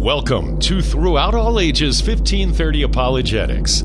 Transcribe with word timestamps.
Welcome 0.00 0.58
to 0.60 0.82
Throughout 0.82 1.34
All 1.34 1.60
Ages 1.60 2.02
1530 2.02 2.82
Apologetics, 2.82 3.84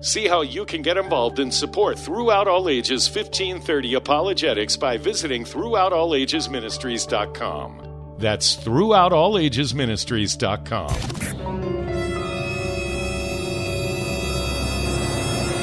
See 0.00 0.26
how 0.26 0.40
you 0.40 0.64
can 0.64 0.80
get 0.80 0.96
involved 0.96 1.38
and 1.40 1.52
support 1.52 1.98
Throughout 1.98 2.48
All 2.48 2.70
Ages 2.70 3.06
1530 3.06 3.92
Apologetics 3.94 4.74
by 4.76 4.96
visiting 4.96 5.44
throughoutallagesministries.com. 5.44 8.16
That's 8.18 8.56
throughoutallagesministries.com. 8.56 10.90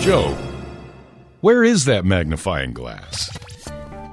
Joe, 0.02 0.38
where 1.42 1.64
is 1.64 1.86
that 1.86 2.06
magnifying 2.06 2.74
glass? 2.74 3.36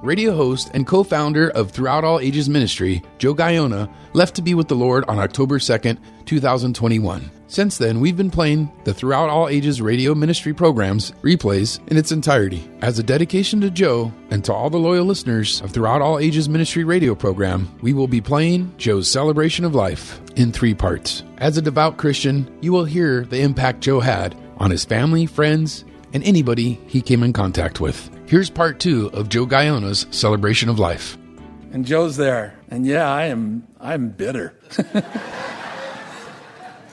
Radio 0.03 0.35
host 0.35 0.71
and 0.73 0.87
co 0.87 1.05
founder 1.05 1.51
of 1.51 1.71
Throughout 1.71 2.05
All 2.05 2.19
Ages 2.19 2.49
Ministry, 2.49 3.03
Joe 3.19 3.35
Gaona, 3.35 3.93
left 4.15 4.37
to 4.37 4.43
be 4.43 4.55
with 4.55 4.69
the 4.69 4.75
Lord 4.75 5.05
on 5.05 5.19
October 5.19 5.59
2nd, 5.59 5.99
2021. 6.25 7.31
Since 7.55 7.79
then, 7.79 8.01
we've 8.01 8.17
been 8.17 8.33
playing 8.33 8.73
the 8.83 8.93
Throughout 8.93 9.31
All 9.31 9.49
Ages 9.49 9.81
radio 9.81 10.13
ministry 10.13 10.53
programs 10.53 11.13
replays 11.23 11.79
in 11.87 11.97
its 11.97 12.11
entirety. 12.11 12.69
As 12.83 12.99
a 12.99 13.03
dedication 13.05 13.61
to 13.61 13.71
Joe 13.71 14.13
and 14.31 14.45
to 14.45 14.53
all 14.53 14.71
the 14.71 14.77
loyal 14.77 15.05
listeners 15.05 15.61
of 15.61 15.71
Throughout 15.71 16.03
All 16.03 16.19
Ages 16.19 16.49
ministry 16.49 16.83
radio 16.83 17.15
program, 17.15 17.73
we 17.81 17.93
will 17.93 18.09
be 18.09 18.21
playing 18.21 18.75
Joe's 18.77 19.09
Celebration 19.09 19.65
of 19.65 19.73
Life 19.73 20.21
in 20.35 20.51
three 20.51 20.75
parts. 20.75 21.23
As 21.39 21.57
a 21.57 21.63
devout 21.63 21.97
Christian, 21.97 22.53
you 22.61 22.73
will 22.73 22.87
hear 22.87 23.25
the 23.25 23.43
impact 23.43 23.83
Joe 23.83 24.01
had 24.01 24.35
on 24.57 24.73
his 24.73 24.85
family, 24.85 25.25
friends, 25.25 25.85
and 26.13 26.25
anybody 26.25 26.81
he 26.89 27.01
came 27.01 27.23
in 27.23 27.33
contact 27.33 27.81
with. 27.81 28.11
Here's 28.27 28.51
part 28.51 28.81
two 28.81 29.11
of 29.13 29.29
Joe 29.29 29.47
Gaona's 29.47 30.09
Celebration 30.11 30.69
of 30.69 30.81
Life. 30.81 31.17
And 31.71 31.87
Joe's 31.87 32.17
there, 32.17 32.59
and 32.69 32.85
yeah, 32.85 33.09
I 33.09 33.27
am 33.27 33.69
I'm 33.79 34.09
bitter. 34.09 34.59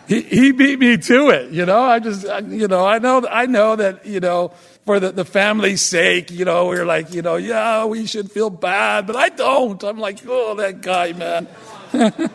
he, 0.08 0.22
he 0.22 0.52
beat 0.52 0.80
me 0.80 0.98
to 0.98 1.30
it, 1.30 1.52
you 1.52 1.66
know. 1.66 1.82
I 1.82 2.00
just, 2.00 2.24
you 2.48 2.68
know, 2.68 2.86
I 2.86 3.00
know, 3.00 3.26
I 3.30 3.46
know 3.46 3.76
that, 3.76 4.06
you 4.06 4.20
know, 4.20 4.50
for 4.86 5.00
the, 5.00 5.12
the 5.12 5.26
family's 5.26 5.82
sake, 5.82 6.32
you 6.32 6.46
know, 6.46 6.68
we're 6.68 6.86
like, 6.86 7.14
you 7.14 7.22
know, 7.22 7.36
yeah, 7.36 7.86
we 7.86 8.06
should 8.06 8.32
feel 8.32 8.50
bad, 8.50 9.08
but 9.08 9.16
I 9.16 9.30
don't. 9.30 9.82
I'm 9.84 10.00
like, 10.00 10.20
oh, 10.28 10.56
that 10.56 10.82
guy, 10.82 11.14
man. 11.14 11.48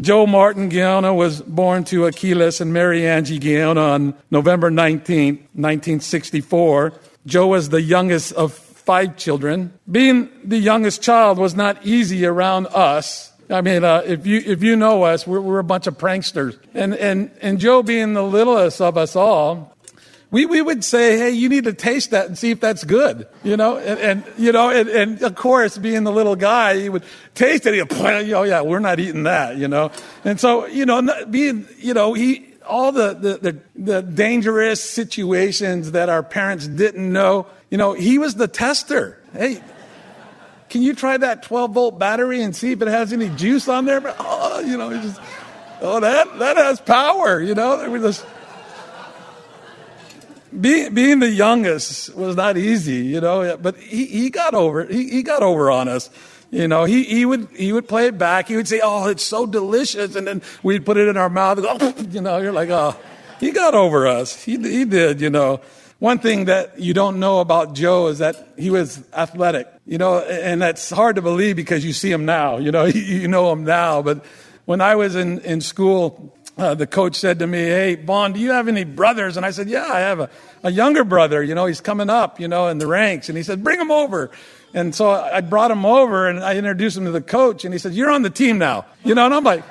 Joe 0.00 0.26
Martin 0.26 0.70
Gaona 0.70 1.14
was 1.14 1.42
born 1.42 1.84
to 1.84 2.06
Achilles 2.06 2.60
and 2.60 2.72
Mary 2.72 3.06
Angie 3.06 3.38
Gaona 3.38 3.94
on 3.94 4.14
November 4.30 4.70
19, 4.70 5.34
1964. 5.34 6.94
Joe 7.26 7.46
was 7.48 7.68
the 7.68 7.82
youngest 7.82 8.32
of 8.32 8.54
five 8.54 9.16
children. 9.16 9.72
Being 9.90 10.30
the 10.44 10.58
youngest 10.58 11.02
child 11.02 11.38
was 11.38 11.54
not 11.54 11.84
easy 11.86 12.24
around 12.24 12.68
us. 12.68 13.31
I 13.50 13.60
mean, 13.60 13.84
uh, 13.84 14.02
if 14.04 14.26
you 14.26 14.42
if 14.44 14.62
you 14.62 14.76
know 14.76 15.02
us, 15.02 15.26
we're, 15.26 15.40
we're 15.40 15.58
a 15.58 15.64
bunch 15.64 15.86
of 15.86 15.98
pranksters. 15.98 16.58
And 16.74 16.94
and 16.94 17.30
and 17.40 17.58
Joe 17.58 17.82
being 17.82 18.14
the 18.14 18.22
littlest 18.22 18.80
of 18.80 18.96
us 18.96 19.16
all, 19.16 19.76
we, 20.32 20.46
we 20.46 20.62
would 20.62 20.82
say, 20.82 21.18
hey, 21.18 21.30
you 21.30 21.50
need 21.50 21.64
to 21.64 21.74
taste 21.74 22.10
that 22.10 22.26
and 22.26 22.38
see 22.38 22.50
if 22.50 22.60
that's 22.60 22.84
good, 22.84 23.28
you 23.44 23.56
know, 23.58 23.76
and, 23.76 24.00
and 24.00 24.24
you 24.38 24.50
know, 24.50 24.70
and, 24.70 24.88
and, 24.88 25.22
of 25.22 25.34
course, 25.34 25.76
being 25.76 26.04
the 26.04 26.10
little 26.10 26.36
guy, 26.36 26.80
he 26.80 26.88
would 26.88 27.04
taste 27.34 27.66
it. 27.66 27.74
He'd 27.74 27.90
point, 27.90 28.32
oh 28.32 28.42
yeah, 28.42 28.62
we're 28.62 28.78
not 28.78 28.98
eating 28.98 29.24
that, 29.24 29.58
you 29.58 29.68
know, 29.68 29.90
and 30.24 30.40
so 30.40 30.66
you 30.66 30.86
know, 30.86 31.26
being 31.30 31.68
you 31.78 31.92
know, 31.92 32.14
he 32.14 32.48
all 32.66 32.92
the, 32.92 33.12
the 33.12 33.50
the 33.52 33.58
the 33.76 34.02
dangerous 34.02 34.82
situations 34.82 35.92
that 35.92 36.08
our 36.08 36.22
parents 36.22 36.66
didn't 36.66 37.12
know, 37.12 37.46
you 37.70 37.76
know, 37.76 37.92
he 37.92 38.18
was 38.18 38.36
the 38.36 38.48
tester. 38.48 39.18
Hey, 39.34 39.62
can 40.72 40.80
you 40.80 40.94
try 40.94 41.18
that 41.18 41.42
12 41.42 41.72
volt 41.72 41.98
battery 41.98 42.40
and 42.40 42.56
see 42.56 42.72
if 42.72 42.80
it 42.80 42.88
has 42.88 43.12
any 43.12 43.28
juice 43.28 43.68
on 43.68 43.84
there? 43.84 44.00
Oh, 44.18 44.60
you 44.60 44.78
know, 44.78 44.90
just, 45.02 45.20
oh, 45.82 46.00
that, 46.00 46.38
that 46.38 46.56
has 46.56 46.80
power, 46.80 47.42
you 47.42 47.54
know? 47.54 47.90
We 47.90 47.98
just, 47.98 48.24
being, 50.58 50.94
being 50.94 51.18
the 51.18 51.28
youngest 51.28 52.14
was 52.14 52.36
not 52.36 52.56
easy, 52.56 53.04
you 53.04 53.20
know, 53.20 53.58
but 53.58 53.76
he, 53.76 54.06
he 54.06 54.30
got 54.30 54.54
over 54.54 54.86
He, 54.86 55.10
he 55.10 55.22
got 55.22 55.42
over 55.42 55.70
on 55.70 55.88
us. 55.88 56.08
You 56.50 56.68
know, 56.68 56.84
he, 56.84 57.04
he 57.04 57.26
would 57.26 57.48
he 57.54 57.72
would 57.72 57.88
play 57.88 58.06
it 58.06 58.18
back. 58.18 58.48
He 58.48 58.56
would 58.56 58.68
say, 58.68 58.82
"Oh, 58.84 59.08
it's 59.08 59.22
so 59.22 59.46
delicious," 59.46 60.16
and 60.16 60.26
then 60.26 60.42
we'd 60.62 60.84
put 60.84 60.98
it 60.98 61.08
in 61.08 61.16
our 61.16 61.30
mouth. 61.30 61.62
Go, 61.62 61.94
you 62.10 62.20
know, 62.20 62.36
you're 62.36 62.52
like, 62.52 62.68
"Oh, 62.68 62.94
he 63.40 63.52
got 63.52 63.74
over 63.74 64.06
us. 64.06 64.44
He 64.44 64.58
he 64.58 64.84
did." 64.84 65.22
You 65.22 65.30
know, 65.30 65.62
one 66.02 66.18
thing 66.18 66.46
that 66.46 66.80
you 66.80 66.94
don't 66.94 67.20
know 67.20 67.38
about 67.38 67.74
Joe 67.74 68.08
is 68.08 68.18
that 68.18 68.34
he 68.58 68.70
was 68.70 69.04
athletic. 69.12 69.68
You 69.86 69.98
know, 69.98 70.18
and 70.18 70.60
that's 70.60 70.90
hard 70.90 71.14
to 71.14 71.22
believe 71.22 71.54
because 71.54 71.84
you 71.84 71.92
see 71.92 72.10
him 72.10 72.24
now. 72.24 72.58
You 72.58 72.72
know, 72.72 72.84
you 72.86 73.28
know 73.28 73.52
him 73.52 73.62
now. 73.62 74.02
But 74.02 74.24
when 74.64 74.80
I 74.80 74.96
was 74.96 75.14
in 75.14 75.38
in 75.42 75.60
school, 75.60 76.34
uh, 76.58 76.74
the 76.74 76.88
coach 76.88 77.14
said 77.14 77.38
to 77.38 77.46
me, 77.46 77.58
Hey, 77.58 77.94
Vaughn, 77.94 78.32
do 78.32 78.40
you 78.40 78.50
have 78.50 78.66
any 78.66 78.82
brothers? 78.82 79.36
And 79.36 79.46
I 79.46 79.52
said, 79.52 79.68
Yeah, 79.68 79.84
I 79.84 80.00
have 80.00 80.18
a, 80.18 80.30
a 80.64 80.72
younger 80.72 81.04
brother. 81.04 81.40
You 81.40 81.54
know, 81.54 81.66
he's 81.66 81.80
coming 81.80 82.10
up, 82.10 82.40
you 82.40 82.48
know, 82.48 82.66
in 82.66 82.78
the 82.78 82.88
ranks. 82.88 83.28
And 83.28 83.38
he 83.38 83.44
said, 83.44 83.62
Bring 83.62 83.80
him 83.80 83.92
over. 83.92 84.32
And 84.74 84.92
so 84.92 85.08
I 85.08 85.40
brought 85.40 85.70
him 85.70 85.86
over 85.86 86.26
and 86.26 86.40
I 86.40 86.56
introduced 86.56 86.96
him 86.96 87.04
to 87.04 87.12
the 87.12 87.22
coach. 87.22 87.64
And 87.64 87.72
he 87.72 87.78
said, 87.78 87.92
You're 87.92 88.10
on 88.10 88.22
the 88.22 88.30
team 88.30 88.58
now. 88.58 88.86
You 89.04 89.14
know, 89.14 89.26
and 89.26 89.34
I'm 89.34 89.44
like, 89.44 89.62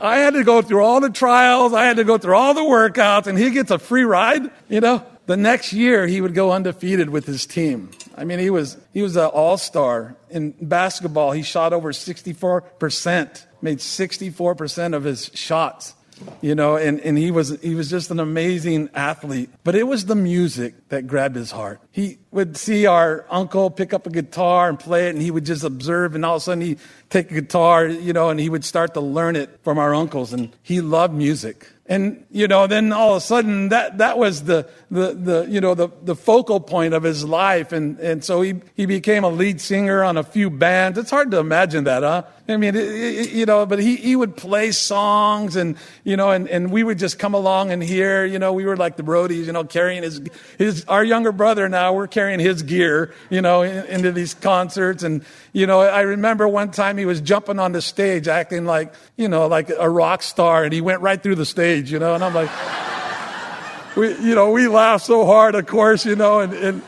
I 0.00 0.16
had 0.16 0.34
to 0.34 0.42
go 0.42 0.60
through 0.60 0.82
all 0.82 1.00
the 1.00 1.10
trials. 1.10 1.72
I 1.72 1.84
had 1.84 1.98
to 1.98 2.04
go 2.04 2.18
through 2.18 2.34
all 2.34 2.52
the 2.52 2.62
workouts. 2.62 3.28
And 3.28 3.38
he 3.38 3.50
gets 3.50 3.70
a 3.70 3.78
free 3.78 4.02
ride, 4.02 4.50
you 4.68 4.80
know. 4.80 5.06
The 5.26 5.36
next 5.36 5.72
year, 5.72 6.06
he 6.06 6.20
would 6.20 6.34
go 6.34 6.52
undefeated 6.52 7.10
with 7.10 7.26
his 7.26 7.46
team. 7.46 7.90
I 8.16 8.24
mean, 8.24 8.38
he 8.38 8.50
was, 8.50 8.76
he 8.92 9.02
was 9.02 9.16
an 9.16 9.26
all 9.26 9.58
star. 9.58 10.16
In 10.30 10.52
basketball, 10.60 11.32
he 11.32 11.42
shot 11.42 11.72
over 11.72 11.92
64%, 11.92 13.46
made 13.60 13.78
64% 13.78 14.94
of 14.94 15.04
his 15.04 15.30
shots 15.34 15.94
you 16.40 16.54
know 16.54 16.76
and, 16.76 17.00
and 17.00 17.18
he 17.18 17.30
was 17.30 17.60
he 17.60 17.74
was 17.74 17.90
just 17.90 18.10
an 18.10 18.20
amazing 18.20 18.88
athlete 18.94 19.50
but 19.64 19.74
it 19.74 19.84
was 19.84 20.06
the 20.06 20.14
music 20.14 20.88
that 20.88 21.06
grabbed 21.06 21.36
his 21.36 21.50
heart 21.50 21.80
he 21.90 22.18
would 22.30 22.56
see 22.56 22.86
our 22.86 23.26
uncle 23.30 23.70
pick 23.70 23.92
up 23.92 24.06
a 24.06 24.10
guitar 24.10 24.68
and 24.68 24.78
play 24.78 25.08
it 25.08 25.10
and 25.10 25.22
he 25.22 25.30
would 25.30 25.44
just 25.44 25.64
observe 25.64 26.14
and 26.14 26.24
all 26.24 26.36
of 26.36 26.42
a 26.42 26.44
sudden 26.44 26.62
he'd 26.62 26.78
take 27.10 27.30
a 27.30 27.34
guitar 27.34 27.86
you 27.86 28.12
know 28.12 28.30
and 28.30 28.40
he 28.40 28.48
would 28.48 28.64
start 28.64 28.94
to 28.94 29.00
learn 29.00 29.36
it 29.36 29.60
from 29.62 29.78
our 29.78 29.94
uncles 29.94 30.32
and 30.32 30.54
he 30.62 30.80
loved 30.80 31.14
music 31.14 31.68
and, 31.88 32.24
you 32.30 32.48
know, 32.48 32.66
then 32.66 32.92
all 32.92 33.12
of 33.12 33.18
a 33.18 33.20
sudden 33.20 33.68
that, 33.68 33.98
that 33.98 34.18
was 34.18 34.42
the, 34.44 34.68
the, 34.90 35.12
the, 35.12 35.46
you 35.48 35.60
know, 35.60 35.74
the, 35.74 35.88
the 36.02 36.16
focal 36.16 36.60
point 36.60 36.94
of 36.94 37.02
his 37.02 37.24
life. 37.24 37.72
And, 37.72 37.98
and 38.00 38.24
so 38.24 38.42
he, 38.42 38.60
he 38.74 38.86
became 38.86 39.24
a 39.24 39.28
lead 39.28 39.60
singer 39.60 40.02
on 40.02 40.16
a 40.16 40.24
few 40.24 40.50
bands. 40.50 40.98
It's 40.98 41.10
hard 41.10 41.30
to 41.30 41.38
imagine 41.38 41.84
that, 41.84 42.02
huh? 42.02 42.24
I 42.48 42.56
mean, 42.56 42.76
it, 42.76 42.88
it, 42.88 43.30
you 43.30 43.44
know, 43.44 43.66
but 43.66 43.80
he, 43.80 43.96
he 43.96 44.14
would 44.14 44.36
play 44.36 44.70
songs 44.70 45.56
and, 45.56 45.76
you 46.04 46.16
know, 46.16 46.30
and, 46.30 46.48
and 46.48 46.70
we 46.70 46.84
would 46.84 46.98
just 46.98 47.18
come 47.18 47.34
along 47.34 47.72
and 47.72 47.82
hear, 47.82 48.24
you 48.24 48.38
know, 48.38 48.52
we 48.52 48.64
were 48.64 48.76
like 48.76 48.96
the 48.96 49.02
roadies, 49.02 49.46
you 49.46 49.52
know, 49.52 49.64
carrying 49.64 50.04
his, 50.04 50.20
his, 50.56 50.84
our 50.86 51.02
younger 51.02 51.32
brother 51.32 51.68
now, 51.68 51.92
we're 51.92 52.06
carrying 52.06 52.38
his 52.38 52.62
gear, 52.62 53.12
you 53.30 53.42
know, 53.42 53.62
in, 53.62 53.84
into 53.86 54.12
these 54.12 54.34
concerts. 54.34 55.02
And, 55.02 55.24
you 55.52 55.66
know, 55.66 55.80
I 55.80 56.02
remember 56.02 56.46
one 56.46 56.70
time 56.70 56.98
he 56.98 57.04
was 57.04 57.20
jumping 57.20 57.58
on 57.58 57.72
the 57.72 57.82
stage 57.82 58.28
acting 58.28 58.64
like, 58.64 58.94
you 59.16 59.28
know, 59.28 59.48
like 59.48 59.70
a 59.76 59.90
rock 59.90 60.22
star 60.22 60.62
and 60.62 60.72
he 60.72 60.80
went 60.80 61.00
right 61.00 61.20
through 61.20 61.36
the 61.36 61.46
stage, 61.46 61.75
you 61.84 61.98
know, 61.98 62.14
and 62.14 62.24
I'm 62.24 62.34
like, 62.34 62.50
we, 63.96 64.08
you 64.18 64.34
know, 64.34 64.50
we 64.50 64.68
laughed 64.68 65.04
so 65.04 65.24
hard, 65.24 65.54
of 65.54 65.66
course, 65.66 66.04
you 66.04 66.16
know, 66.16 66.40
and, 66.40 66.52
and 66.52 66.82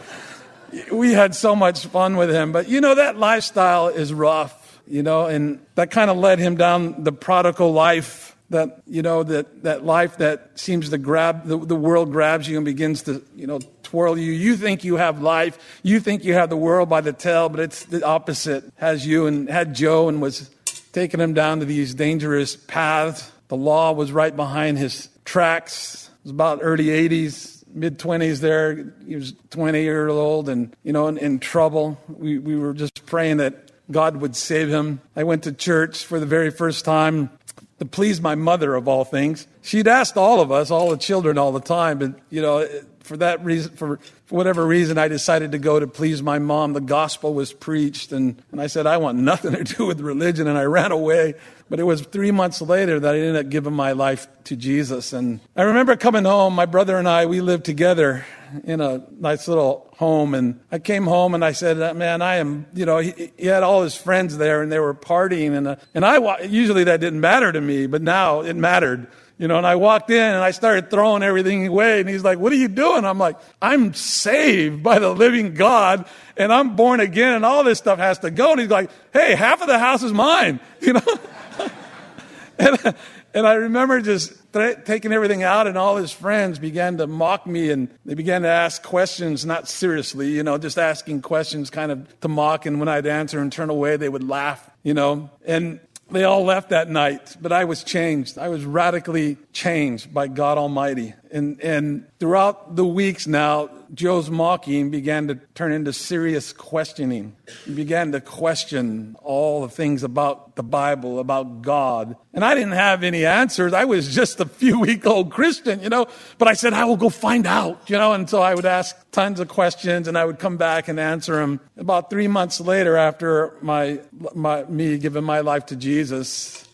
we 0.93 1.13
had 1.13 1.35
so 1.35 1.57
much 1.57 1.87
fun 1.87 2.17
with 2.17 2.31
him. 2.31 2.53
But 2.53 2.69
you 2.69 2.81
know, 2.81 2.95
that 2.95 3.17
lifestyle 3.17 3.89
is 3.89 4.13
rough, 4.13 4.81
you 4.87 5.03
know, 5.03 5.27
and 5.27 5.61
that 5.75 5.91
kind 5.91 6.11
of 6.11 6.17
led 6.17 6.39
him 6.39 6.57
down 6.57 7.05
the 7.05 7.13
prodigal 7.13 7.73
life. 7.73 8.37
That, 8.51 8.81
you 8.87 9.03
know, 9.03 9.25
that, 9.25 9.65
that 9.65 9.85
life 9.85 10.17
that 10.19 10.59
seems 10.59 10.89
to 10.89 10.97
grab, 10.97 11.45
the, 11.45 11.59
the 11.59 11.77
world 11.77 12.11
grabs 12.11 12.49
you 12.49 12.57
and 12.57 12.65
begins 12.65 13.03
to, 13.03 13.23
you 13.37 13.47
know, 13.47 13.61
twirl 13.83 14.17
you. 14.17 14.33
You 14.33 14.57
think 14.57 14.85
you 14.85 14.97
have 14.97 15.21
life. 15.21 15.59
You 15.83 16.01
think 16.01 16.25
you 16.25 16.33
have 16.33 16.49
the 16.49 16.57
world 16.57 16.89
by 16.89 17.03
the 17.03 17.13
tail, 17.13 17.51
but 17.51 17.61
it's 17.61 17.85
the 17.85 18.03
opposite. 18.07 18.65
Has 18.77 19.07
you 19.07 19.27
and 19.27 19.51
had 19.51 19.75
Joe 19.75 20.09
and 20.09 20.23
was 20.23 20.49
taking 20.93 21.21
him 21.21 21.35
down 21.35 21.61
to 21.61 21.65
these 21.65 21.95
dangerous 21.95 22.57
paths. 22.57 23.31
The 23.49 23.57
law 23.57 23.93
was 23.93 24.13
right 24.13 24.35
behind 24.35 24.79
his 24.79 25.09
tracks. 25.25 26.11
It 26.21 26.25
was 26.25 26.31
about 26.33 26.61
early 26.63 26.87
80s, 26.87 27.65
mid 27.69 27.99
20s 27.99 28.41
there. 28.41 28.93
He 29.07 29.17
was 29.17 29.35
20 29.51 29.83
years 29.83 30.13
old 30.13 30.49
and, 30.49 30.75
you 30.83 30.93
know, 30.93 31.09
in, 31.09 31.19
in 31.19 31.39
trouble. 31.39 31.99
We, 32.09 32.39
we 32.39 32.57
were 32.57 32.75
just 32.75 33.07
praying 33.07 33.39
that 33.39 33.71
God 33.91 34.19
would 34.19 34.37
save 34.37 34.69
him. 34.69 35.01
I 35.17 35.25
went 35.25 35.45
to 35.45 35.53
church 35.53 36.05
for 36.05 36.21
the 36.21 36.27
very 36.27 36.51
first 36.51 36.85
time 36.85 37.31
to 37.79 37.87
please 37.87 38.21
my 38.21 38.35
mother 38.35 38.75
of 38.75 38.89
all 38.89 39.05
things. 39.05 39.47
She'd 39.63 39.89
asked 39.89 40.17
all 40.17 40.41
of 40.41 40.53
us, 40.53 40.71
all 40.71 40.91
the 40.91 40.97
children, 40.97 41.39
all 41.39 41.53
the 41.53 41.61
time, 41.61 41.99
but 41.99 42.15
you 42.31 42.43
know, 42.43 42.69
for 43.09 43.17
that 43.17 43.43
reason, 43.45 43.73
for, 43.73 43.97
for 44.27 44.35
whatever 44.35 44.65
reason, 44.67 44.99
I 44.99 45.09
decided 45.09 45.53
to 45.53 45.59
go 45.59 45.81
to 45.81 45.87
please 45.87 46.23
my 46.23 46.39
mom. 46.39 46.75
The 46.75 46.81
gospel 46.81 47.33
was 47.33 47.53
preached, 47.53 48.13
and, 48.13 48.41
and 48.53 48.61
I 48.61 48.67
said, 48.67 48.87
I 48.87 48.99
want 48.99 49.19
nothing 49.19 49.53
to 49.53 49.65
do 49.65 49.87
with 49.87 50.01
religion, 50.01 50.47
and 50.47 50.59
I 50.59 50.65
ran 50.65 50.93
away. 50.93 51.35
But 51.71 51.81
it 51.81 51.85
was 51.85 52.03
three 52.03 52.31
months 52.31 52.61
later 52.61 53.01
that 53.01 53.15
I 53.15 53.19
ended 53.19 53.37
up 53.37 53.51
giving 53.51 53.73
my 53.73 53.93
life 53.93 54.27
to 54.45 54.57
Jesus. 54.57 55.13
And 55.13 55.41
I 55.57 55.63
remember 55.63 55.97
coming 55.97 56.25
home, 56.25 56.55
my 56.55 56.67
brother 56.67 56.97
and 56.97 57.09
I, 57.09 57.27
we 57.27 57.41
lived 57.41 57.65
together 57.65 58.25
in 58.65 58.81
a 58.81 59.05
nice 59.19 59.49
little 59.49 59.93
home. 59.99 60.35
And 60.35 60.61
I 60.73 60.79
came 60.79 61.05
home 61.05 61.35
and 61.35 61.45
I 61.45 61.53
said, 61.53 61.97
man, 61.97 62.23
I 62.23 62.37
am, 62.37 62.67
you 62.73 62.87
know, 62.87 62.99
he, 62.99 63.33
he 63.37 63.47
had 63.47 63.63
all 63.63 63.83
his 63.83 63.95
friends 63.95 64.39
there 64.39 64.63
and 64.63 64.73
they 64.73 64.79
were 64.79 64.95
partying. 64.95 65.53
And, 65.53 65.69
uh, 65.69 65.77
and 65.95 66.07
I, 66.07 66.41
usually 66.43 66.85
that 66.85 67.01
didn't 67.01 67.21
matter 67.21 67.53
to 67.53 67.61
me, 67.61 67.87
but 67.87 68.01
now 68.01 68.41
it 68.41 68.57
mattered. 68.57 69.09
You 69.39 69.47
know, 69.47 69.57
and 69.57 69.67
I 69.67 69.77
walked 69.77 70.11
in 70.11 70.21
and 70.21 70.43
I 70.43 70.51
started 70.51 70.91
throwing 70.91 71.23
everything 71.23 71.67
away. 71.67 72.01
And 72.01 72.09
he's 72.09 72.25
like, 72.25 72.39
What 72.39 72.53
are 72.53 72.57
you 72.57 72.69
doing? 72.69 73.05
I'm 73.05 73.19
like, 73.19 73.37
I'm 73.63 73.95
saved 73.95 74.83
by 74.83 74.99
the 74.99 75.11
living 75.11 75.55
God 75.55 76.07
and 76.37 76.53
I'm 76.53 76.75
born 76.75 76.99
again 76.99 77.35
and 77.35 77.45
all 77.45 77.63
this 77.63 77.79
stuff 77.79 77.99
has 77.99 78.19
to 78.21 78.33
go. 78.33 78.53
And 78.53 78.61
he's 78.61 78.71
like, 78.71 78.91
Hey, 79.13 79.37
half 79.37 79.63
of 79.63 79.69
the 79.69 79.79
house 79.79 80.03
is 80.03 80.13
mine. 80.13 80.61
You 80.81 80.95
know? 80.95 81.19
and, 82.59 82.95
and 83.35 83.47
I 83.47 83.55
remember 83.55 84.01
just 84.01 84.33
taking 84.53 85.13
everything 85.13 85.43
out, 85.43 85.67
and 85.67 85.77
all 85.77 85.97
his 85.97 86.11
friends 86.11 86.59
began 86.59 86.97
to 86.99 87.07
mock 87.07 87.47
me 87.47 87.71
and 87.71 87.89
they 88.05 88.15
began 88.15 88.43
to 88.43 88.49
ask 88.49 88.83
questions, 88.83 89.45
not 89.45 89.69
seriously, 89.69 90.31
you 90.31 90.43
know, 90.43 90.57
just 90.57 90.79
asking 90.79 91.23
questions 91.23 91.69
kind 91.71 91.93
of 91.93 92.21
to 92.21 92.29
mock. 92.29 92.67
And 92.67 92.81
when 92.81 92.89
I'd 92.89 93.07
answer 93.07 93.39
and 93.41 93.53
turn 93.53 93.71
away, 93.71 93.97
they 93.97 94.09
would 94.09 94.27
laugh, 94.27 94.71
you 94.83 94.95
know. 94.95 95.31
And 95.45 95.81
they 96.11 96.25
all 96.25 96.45
left 96.45 96.71
that 96.71 96.89
night, 96.89 97.37
but 97.41 97.53
I 97.53 97.65
was 97.65 97.85
changed. 97.85 98.39
I 98.39 98.49
was 98.49 98.65
radically 98.65 99.37
changed 99.53 100.13
by 100.13 100.29
God 100.29 100.59
Almighty. 100.59 101.15
And, 101.31 101.61
and 101.61 102.07
throughout 102.19 102.77
the 102.77 102.85
weeks 102.85 103.27
now, 103.27 103.71
Joe's 103.95 104.31
mocking 104.31 104.91
began 104.91 105.29
to 105.29 105.37
turn 105.55 105.73
into 105.73 105.93
serious 105.93 106.53
questioning. 106.53 107.37
He 107.65 107.75
began 107.75 108.13
to 108.13 108.21
question 108.21 109.17
all 109.23 109.63
the 109.63 109.69
things 109.69 110.03
about 110.03 110.57
the 110.57 110.63
Bible, 110.63 111.19
about 111.19 111.63
God. 111.63 112.17
And 112.35 112.45
I 112.45 112.55
didn't 112.55 112.73
have 112.73 113.03
any 113.03 113.25
answers. 113.25 113.73
I 113.73 113.85
was 113.85 114.15
just 114.15 114.41
a 114.41 114.47
few 114.47 114.81
week 114.89 115.07
old 115.07 115.31
Christian, 115.31 115.83
you 115.83 115.89
know. 115.89 116.07
But 116.37 116.49
I 116.49 116.53
said, 116.53 116.73
I 116.73 116.85
will 116.85 116.97
go 116.97 117.09
find 117.09 117.47
out, 117.47 117.89
you 117.89 117.97
know. 117.97 118.13
And 118.13 118.29
so 118.29 118.43
I 118.43 118.55
would 118.55 118.67
ask 118.67 118.97
tons 119.11 119.41
of 119.41 119.49
questions 119.49 120.09
and 120.09 120.19
I 120.19 120.25
would 120.25 120.39
come 120.39 120.57
back 120.57 120.89
and 120.89 121.01
answer 121.01 121.37
them. 121.37 121.61
About 121.77 122.11
three 122.11 122.29
months 122.29 122.61
later, 122.61 122.97
after 122.97 123.55
my, 123.63 124.01
my 124.35 124.65
me 124.65 124.99
giving 124.99 125.25
my 125.25 125.41
life 125.41 125.67
to 125.67 125.77
Jesus, 125.77 126.68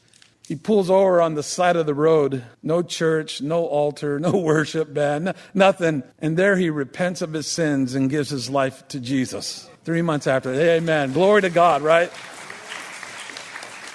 he 0.46 0.56
pulls 0.56 0.90
over 0.90 1.22
on 1.22 1.34
the 1.34 1.42
side 1.42 1.76
of 1.76 1.86
the 1.86 1.94
road. 1.94 2.44
No 2.62 2.82
church, 2.82 3.40
no 3.40 3.64
altar, 3.64 4.20
no 4.20 4.36
worship 4.36 4.92
band, 4.92 5.34
nothing. 5.54 6.02
And 6.18 6.36
there 6.36 6.56
he 6.56 6.70
repents 6.70 7.22
of 7.22 7.32
his 7.32 7.46
sins 7.46 7.94
and 7.94 8.10
gives 8.10 8.30
his 8.30 8.50
life 8.50 8.86
to 8.88 9.00
Jesus. 9.00 9.68
Three 9.84 10.02
months 10.02 10.26
after. 10.26 10.52
Amen. 10.52 11.12
Glory 11.12 11.42
to 11.42 11.50
God, 11.50 11.82
right? 11.82 12.10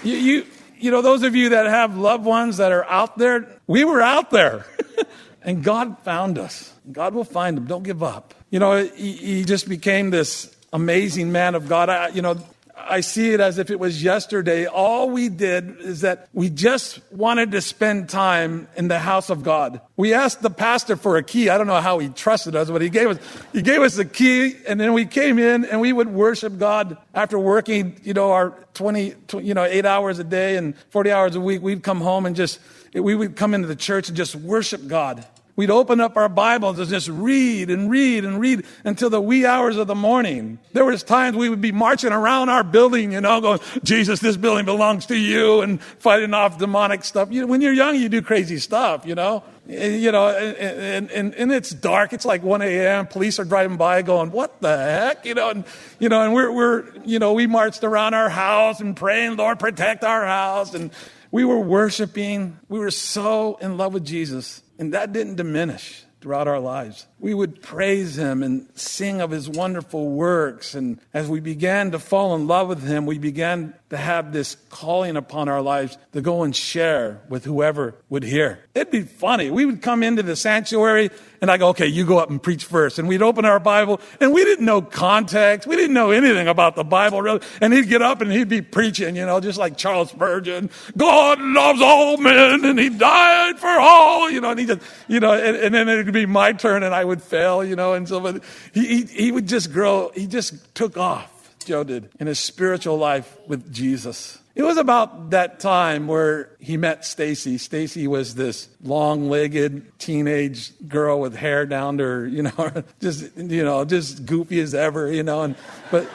You, 0.04 0.16
you, 0.16 0.46
you 0.80 0.92
know, 0.92 1.02
those 1.02 1.24
of 1.24 1.36
you 1.36 1.50
that 1.50 1.66
have 1.66 1.98
loved 1.98 2.26
ones 2.26 2.58
that 2.58 2.72
are 2.72 2.86
out 2.86 3.18
there, 3.18 3.60
we 3.68 3.84
were 3.84 4.02
out 4.02 4.32
there. 4.32 4.66
and 5.42 5.64
God 5.64 5.98
found 6.04 6.38
us. 6.38 6.74
God 6.92 7.14
will 7.14 7.24
find 7.24 7.58
them. 7.58 7.66
Don't 7.66 7.84
give 7.84 8.02
up. 8.02 8.34
You 8.50 8.60
know, 8.60 8.84
he, 8.84 9.12
he 9.14 9.44
just 9.44 9.68
became 9.68 10.10
this 10.10 10.56
amazing 10.72 11.32
man 11.32 11.56
of 11.56 11.68
God. 11.68 11.90
I, 11.90 12.10
you 12.10 12.22
know, 12.22 12.38
I 12.88 13.02
see 13.02 13.34
it 13.34 13.40
as 13.40 13.58
if 13.58 13.70
it 13.70 13.80
was 13.80 14.04
yesterday. 14.04 14.66
All 14.66 15.10
we 15.10 15.30
did 15.30 15.80
is 15.80 16.02
that 16.02 16.30
we 16.34 16.50
just 16.50 17.00
wanted 17.12 17.52
to 17.52 17.62
spend 17.62 18.10
time 18.10 18.68
in 18.76 18.88
the 18.88 19.00
house 19.00 19.30
of 19.30 19.44
God. 19.44 19.82
We 19.98 20.14
asked 20.14 20.42
the 20.42 20.50
pastor 20.50 20.96
for 20.96 21.18
a 21.18 21.24
key. 21.24 21.50
I 21.50 21.58
don't 21.58 21.68
know 21.68 21.82
how 21.82 22.00
he 22.00 22.10
trusted 22.10 22.56
us, 22.56 22.70
but 22.70 22.82
he 22.82 22.90
gave 22.90 23.10
us, 23.10 23.18
he 23.54 23.62
gave 23.62 23.82
us 23.82 23.98
a 23.98 24.06
key 24.06 24.56
and 24.68 24.80
then 24.80 24.94
we 24.94 25.06
came 25.06 25.40
in 25.40 25.66
and 25.66 25.82
we 25.82 25.92
would 25.94 26.10
worship 26.10 26.58
God 26.58 26.98
after 27.14 27.38
working, 27.38 28.00
you 28.04 28.14
know, 28.14 28.32
our 28.32 28.52
20, 28.74 29.16
you 29.40 29.54
know, 29.54 29.64
eight 29.64 29.86
hours 29.86 30.20
a 30.20 30.24
day 30.24 30.56
and 30.56 30.78
40 30.90 31.12
hours 31.12 31.36
a 31.36 31.42
week. 31.42 31.62
We'd 31.62 31.84
come 31.84 32.02
home 32.02 32.26
and 32.26 32.36
just, 32.36 32.60
we 32.94 33.16
would 33.16 33.36
come 33.36 33.54
into 33.54 33.68
the 33.68 33.76
church 33.76 34.08
and 34.08 34.18
just 34.18 34.36
worship 34.36 34.88
God. 34.88 35.26
We'd 35.60 35.70
open 35.70 36.00
up 36.00 36.16
our 36.16 36.30
Bibles 36.30 36.80
and 36.80 36.88
just 36.88 37.10
read 37.10 37.70
and 37.70 37.92
read 37.92 38.24
and 38.24 38.40
read 38.40 38.64
until 38.86 39.10
the 39.10 39.20
wee 39.20 39.46
hours 39.46 39.76
of 39.76 39.88
the 39.88 39.94
morning. 39.94 40.58
There 40.72 40.86
was 40.86 41.04
times 41.04 41.36
we 41.36 41.50
would 41.50 41.60
be 41.60 41.74
marching 41.74 42.14
around 42.14 42.48
our 42.48 42.64
building, 42.64 43.12
you 43.12 43.20
know, 43.20 43.42
going, 43.42 43.60
Jesus, 43.84 44.22
this 44.22 44.38
building 44.38 44.64
belongs 44.64 45.08
to 45.08 45.18
you 45.18 45.60
and 45.60 45.82
fighting 45.84 46.34
off 46.34 46.60
demonic 46.60 47.04
stuff. 47.04 47.30
You, 47.30 47.46
when 47.46 47.60
you're 47.60 47.74
young, 47.74 47.98
you 47.98 48.08
do 48.08 48.22
crazy 48.22 48.58
stuff, 48.58 49.06
you 49.06 49.16
know. 49.16 49.44
Eh, 49.68 49.98
you 49.98 50.14
know, 50.14 50.30
and, 50.30 51.12
and, 51.12 51.36
and 51.36 51.52
it's 51.52 51.72
dark. 51.72 52.14
It's 52.14 52.24
like 52.24 52.42
1 52.42 52.62
a.m. 52.62 53.08
Police 53.08 53.38
are 53.38 53.44
driving 53.44 53.76
by 53.76 54.02
going, 54.02 54.32
what 54.32 54.62
the 54.62 54.78
heck? 54.78 55.26
You 55.26 55.34
know, 55.34 55.50
and, 55.50 55.66
you 56.00 56.08
know, 56.08 56.22
and 56.22 56.34
we're, 56.34 56.54
we're, 56.54 56.86
you 57.04 57.20
know, 57.20 57.34
we 57.34 57.48
marched 57.48 57.84
around 57.84 58.14
our 58.14 58.30
house 58.30 58.80
and 58.80 58.96
praying, 58.96 59.36
Lord, 59.36 59.60
protect 59.60 60.06
our 60.06 60.26
house. 60.26 60.74
And 60.74 60.92
we 61.32 61.44
were 61.44 61.60
worshiping. 61.60 62.58
We 62.70 62.80
were 62.80 62.92
so 62.92 63.58
in 63.58 63.76
love 63.76 63.94
with 63.94 64.06
Jesus. 64.06 64.62
And 64.80 64.94
that 64.94 65.12
didn't 65.12 65.36
diminish 65.36 66.06
throughout 66.22 66.48
our 66.48 66.60
lives. 66.60 67.06
We 67.20 67.34
would 67.34 67.62
praise 67.62 68.18
him 68.18 68.44
and 68.44 68.68
sing 68.76 69.22
of 69.22 69.32
his 69.32 69.50
wonderful 69.50 70.10
works. 70.10 70.74
And 70.74 71.00
as 71.14 71.28
we 71.28 71.40
began 71.40 71.92
to 71.92 72.00
fall 72.00 72.36
in 72.36 72.48
love 72.48 72.70
with 72.70 72.84
him, 72.84 73.06
we 73.06 73.18
began 73.18 73.74
to 73.90 73.98
have 73.98 74.32
this 74.32 74.56
calling 74.70 75.18
upon 75.18 75.50
our 75.50 75.62
lives 75.62 75.98
to 76.14 76.22
go 76.22 76.44
and 76.44 76.56
share 76.56 77.22
with 77.28 77.44
whoever 77.44 77.96
would 78.10 78.24
hear. 78.24 78.60
It'd 78.76 78.92
be 78.92 79.02
funny. 79.02 79.50
We 79.50 79.66
would 79.66 79.82
come 79.82 80.04
into 80.04 80.24
the 80.24 80.36
sanctuary 80.36 81.10
and 81.42 81.50
I 81.50 81.58
go, 81.58 81.70
okay, 81.70 81.88
you 81.88 82.06
go 82.06 82.20
up 82.20 82.30
and 82.30 82.42
preach 82.42 82.66
first. 82.66 83.00
And 83.00 83.08
we'd 83.08 83.22
open 83.22 83.46
our 83.46 83.60
Bible 83.60 84.00
and 84.20 84.34
we 84.34 84.44
didn't 84.44 84.66
know 84.66 84.82
context. 84.82 85.68
We 85.68 85.76
didn't 85.76 85.94
know 85.94 86.12
anything 86.12 86.48
about 86.48 86.76
the 86.76 86.84
Bible 86.84 87.22
really. 87.22 87.42
And 87.62 87.74
he'd 87.74 87.88
get 87.88 88.02
up 88.02 88.22
and 88.22 88.32
he'd 88.32 88.50
be 88.50 88.62
preaching, 88.62 89.16
you 89.16 89.26
know, 89.26 89.40
just 89.40 89.58
like 89.58 89.78
Charles 89.78 90.12
Spurgeon. 90.12 90.70
God 90.96 91.42
loves 91.42 91.82
all 91.82 92.18
men 92.18 92.66
and 92.66 92.78
he 92.78 92.90
died 92.90 93.58
for 93.58 93.68
all, 93.68 94.30
you 94.30 94.42
know, 94.42 94.52
and 94.52 94.60
he 94.60 94.66
just, 94.68 94.82
you 95.08 95.20
know, 95.20 95.34
and, 95.34 95.58
and 95.58 95.74
then 95.74 95.90
it'd 95.90 96.14
be 96.14 96.26
my 96.26 96.54
turn 96.54 96.84
and 96.84 96.94
I 96.94 97.06
would 97.10 97.22
fail, 97.22 97.64
you 97.64 97.76
know, 97.76 97.94
and 97.94 98.08
so 98.08 98.20
but 98.20 98.44
he, 98.74 98.86
he, 98.86 99.04
he 99.04 99.32
would 99.32 99.48
just 99.48 99.74
grow. 99.74 100.12
He 100.16 100.28
just 100.28 100.74
took 100.74 100.98
off. 100.98 101.36
Joe 101.66 101.84
did 101.84 102.10
in 102.20 102.28
his 102.28 102.40
spiritual 102.40 102.98
life 102.98 103.38
with 103.48 103.72
Jesus. 103.72 104.40
It 104.56 104.64
was 104.64 104.78
about 104.78 105.30
that 105.30 105.60
time 105.60 106.08
where 106.08 106.50
he 106.60 106.78
met 106.78 107.06
Stacy. 107.06 107.58
Stacy 107.58 108.08
was 108.08 108.36
this 108.36 108.68
long-legged 108.84 110.00
teenage 110.00 110.72
girl 110.88 111.20
with 111.22 111.36
hair 111.36 111.66
down 111.66 111.98
to 112.00 112.04
her, 112.04 112.28
you 112.28 112.44
know, 112.44 112.84
just 113.00 113.38
you 113.38 113.64
know, 113.64 113.86
just 113.86 114.26
goofy 114.26 114.60
as 114.60 114.74
ever, 114.74 115.12
you 115.12 115.24
know, 115.24 115.44
and 115.44 115.56
but 115.92 116.10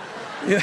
yeah. 0.47 0.63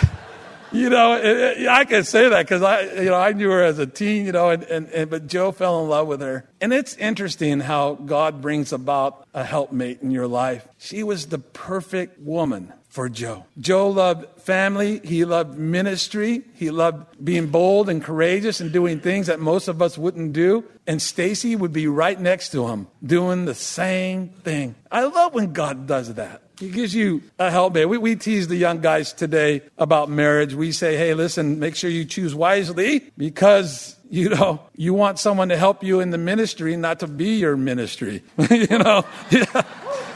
You 0.72 0.90
know, 0.90 1.16
it, 1.16 1.26
it, 1.62 1.68
I 1.68 1.84
can 1.84 2.04
say 2.04 2.30
that 2.30 2.44
because 2.44 2.64
I, 2.64 2.82
you 2.82 3.10
know, 3.10 3.16
I 3.16 3.34
knew 3.34 3.50
her 3.50 3.64
as 3.64 3.78
a 3.78 3.86
teen, 3.86 4.26
you 4.26 4.32
know, 4.32 4.50
and, 4.50 4.64
and, 4.64 4.90
and, 4.90 5.10
but 5.10 5.28
Joe 5.28 5.52
fell 5.52 5.84
in 5.84 5.90
love 5.90 6.08
with 6.08 6.22
her. 6.22 6.50
And 6.62 6.72
it's 6.72 6.96
interesting 6.96 7.60
how 7.60 7.96
God 7.96 8.42
brings 8.42 8.72
about 8.72 9.28
a 9.34 9.44
helpmate 9.44 10.02
in 10.02 10.12
your 10.12 10.28
life. 10.28 10.66
She 10.78 11.04
was 11.04 11.28
the 11.28 11.40
perfect 11.40 12.20
woman 12.20 12.72
for 12.88 13.08
Joe. 13.08 13.46
Joe 13.58 13.90
loved 13.90 14.42
family, 14.42 15.00
he 15.00 15.24
loved 15.24 15.58
ministry, 15.58 16.44
he 16.56 16.72
loved 16.72 17.24
being 17.24 17.48
bold 17.48 17.88
and 17.88 18.04
courageous 18.04 18.60
and 18.60 18.72
doing 18.72 19.00
things 19.00 19.28
that 19.28 19.40
most 19.40 19.70
of 19.70 19.82
us 19.82 19.98
wouldn't 19.98 20.34
do. 20.34 20.66
And 20.86 21.02
Stacy 21.02 21.56
would 21.56 21.72
be 21.72 21.88
right 21.88 22.20
next 22.20 22.50
to 22.50 22.68
him 22.68 22.88
doing 23.02 23.46
the 23.46 23.56
same 23.56 24.30
thing. 24.30 24.76
I 24.92 25.04
love 25.06 25.34
when 25.34 25.54
God 25.54 25.88
does 25.88 26.14
that. 26.16 26.42
He 26.62 26.70
gives 26.70 26.94
you 26.94 27.24
a 27.40 27.50
helpmate. 27.50 27.90
We, 27.90 27.98
we 27.98 28.16
tease 28.16 28.48
the 28.48 28.56
young 28.56 28.82
guys 28.82 29.14
today 29.14 29.64
about 29.78 30.10
marriage. 30.10 30.54
We 30.54 30.72
say, 30.72 30.96
hey, 30.96 31.14
listen, 31.16 31.60
make 31.60 31.76
sure 31.76 31.90
you 31.90 32.06
choose 32.06 32.36
wisely 32.36 33.12
because 33.18 33.98
you 34.12 34.30
know, 34.30 34.62
you 34.76 34.94
want 34.94 35.20
someone 35.20 35.50
to 35.50 35.58
help 35.58 35.84
you 35.84 36.02
in 36.02 36.12
the 36.12 36.18
ministry, 36.18 36.76
not 36.76 37.00
to 37.00 37.08
be 37.08 37.36
your 37.38 37.58
ministry. 37.58 38.24
you 38.50 38.68
know, 38.68 39.06
yeah. 39.32 39.62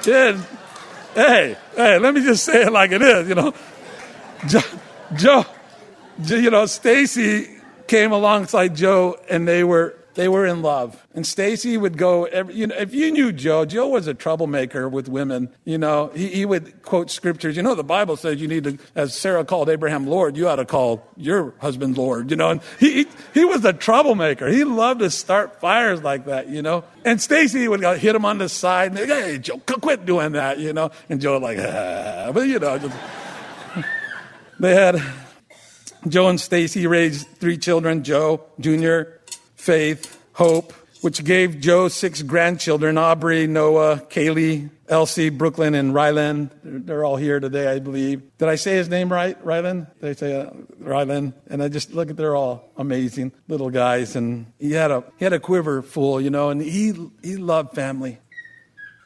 yeah. 0.05 0.41
hey, 1.13 1.57
hey, 1.75 1.97
let 1.97 2.13
me 2.13 2.21
just 2.21 2.43
say 2.43 2.63
it 2.63 2.71
like 2.71 2.91
it 2.91 3.01
is, 3.01 3.27
you 3.27 3.35
know. 3.35 3.53
Joe, 4.47 4.61
Joe 5.15 5.45
you 6.23 6.49
know, 6.49 6.65
Stacy 6.65 7.57
came 7.87 8.11
alongside 8.11 8.75
Joe 8.75 9.17
and 9.29 9.47
they 9.47 9.63
were 9.63 9.97
they 10.15 10.27
were 10.27 10.45
in 10.45 10.61
love. 10.61 11.05
And 11.13 11.25
Stacy 11.25 11.77
would 11.77 11.97
go 11.97 12.25
every, 12.25 12.55
you 12.55 12.67
know, 12.67 12.75
if 12.75 12.93
you 12.93 13.11
knew 13.11 13.31
Joe, 13.31 13.65
Joe 13.65 13.87
was 13.87 14.07
a 14.07 14.13
troublemaker 14.13 14.89
with 14.89 15.07
women. 15.07 15.49
You 15.63 15.77
know, 15.77 16.11
he, 16.15 16.29
he 16.29 16.45
would 16.45 16.81
quote 16.81 17.11
scriptures. 17.11 17.55
You 17.55 17.63
know, 17.63 17.75
the 17.75 17.83
Bible 17.83 18.17
says 18.17 18.41
you 18.41 18.47
need 18.47 18.63
to, 18.63 18.77
as 18.95 19.13
Sarah 19.13 19.45
called 19.45 19.69
Abraham 19.69 20.07
Lord, 20.07 20.37
you 20.37 20.47
ought 20.47 20.55
to 20.55 20.65
call 20.65 21.05
your 21.15 21.53
husband 21.59 21.97
Lord, 21.97 22.31
you 22.31 22.37
know. 22.37 22.49
And 22.49 22.61
he, 22.79 23.03
he, 23.03 23.07
he 23.33 23.45
was 23.45 23.63
a 23.65 23.73
troublemaker. 23.73 24.47
He 24.47 24.63
loved 24.63 25.01
to 25.01 25.09
start 25.09 25.59
fires 25.59 26.01
like 26.01 26.25
that, 26.25 26.49
you 26.49 26.61
know. 26.61 26.83
And 27.03 27.21
Stacy 27.21 27.67
would 27.67 27.81
go, 27.81 27.95
hit 27.95 28.15
him 28.15 28.25
on 28.25 28.37
the 28.37 28.49
side 28.49 28.97
and, 28.97 29.09
hey, 29.09 29.37
Joe, 29.37 29.59
quit 29.59 30.05
doing 30.05 30.31
that, 30.31 30.59
you 30.59 30.73
know. 30.73 30.91
And 31.09 31.21
Joe 31.21 31.37
like, 31.37 31.59
ah. 31.59 32.31
but 32.33 32.47
you 32.47 32.59
know, 32.59 32.77
just, 32.77 32.97
they 34.59 34.73
had, 34.73 35.01
Joe 36.07 36.29
and 36.29 36.39
Stacy 36.39 36.85
raised 36.85 37.27
three 37.39 37.57
children 37.57 38.03
Joe, 38.03 38.45
Junior, 38.59 39.14
Faith, 39.65 40.21
Hope, 40.33 40.73
which 41.01 41.23
gave 41.23 41.59
Joe 41.59 41.87
six 41.87 42.21
grandchildren 42.21 42.99
Aubrey, 42.99 43.47
Noah, 43.47 43.97
Kaylee, 44.11 44.69
Elsie, 44.87 45.31
Brooklyn, 45.31 45.73
and 45.73 45.91
Rylan. 45.91 46.51
They're 46.63 47.03
all 47.03 47.15
here 47.15 47.39
today, 47.39 47.67
I 47.69 47.79
believe. 47.79 48.21
Did 48.37 48.47
I 48.47 48.57
say 48.57 48.75
his 48.75 48.89
name 48.89 49.11
right, 49.11 49.43
Rylan? 49.43 49.87
Did 49.99 50.09
I 50.11 50.13
say 50.13 50.39
uh, 50.39 50.51
Rylan? 50.79 51.33
And 51.47 51.63
I 51.63 51.69
just 51.69 51.95
look 51.95 52.11
at 52.11 52.15
they're 52.15 52.35
all 52.35 52.69
amazing 52.77 53.31
little 53.47 53.71
guys. 53.71 54.15
And 54.15 54.45
he 54.59 54.73
had 54.73 54.91
a 54.91 55.03
he 55.17 55.25
had 55.25 55.33
a 55.33 55.39
quiver 55.39 55.81
full, 55.81 56.21
you 56.21 56.29
know, 56.29 56.51
and 56.51 56.61
he 56.61 56.93
he 57.23 57.35
loved 57.35 57.73
family. 57.73 58.19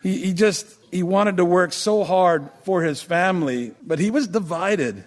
He, 0.03 0.25
he 0.25 0.33
just 0.33 0.67
he 0.91 1.03
wanted 1.03 1.37
to 1.37 1.45
work 1.45 1.71
so 1.71 2.03
hard 2.03 2.49
for 2.63 2.81
his 2.81 3.01
family, 3.01 3.71
but 3.81 3.97
he 3.97 4.11
was 4.11 4.27
divided. 4.27 5.05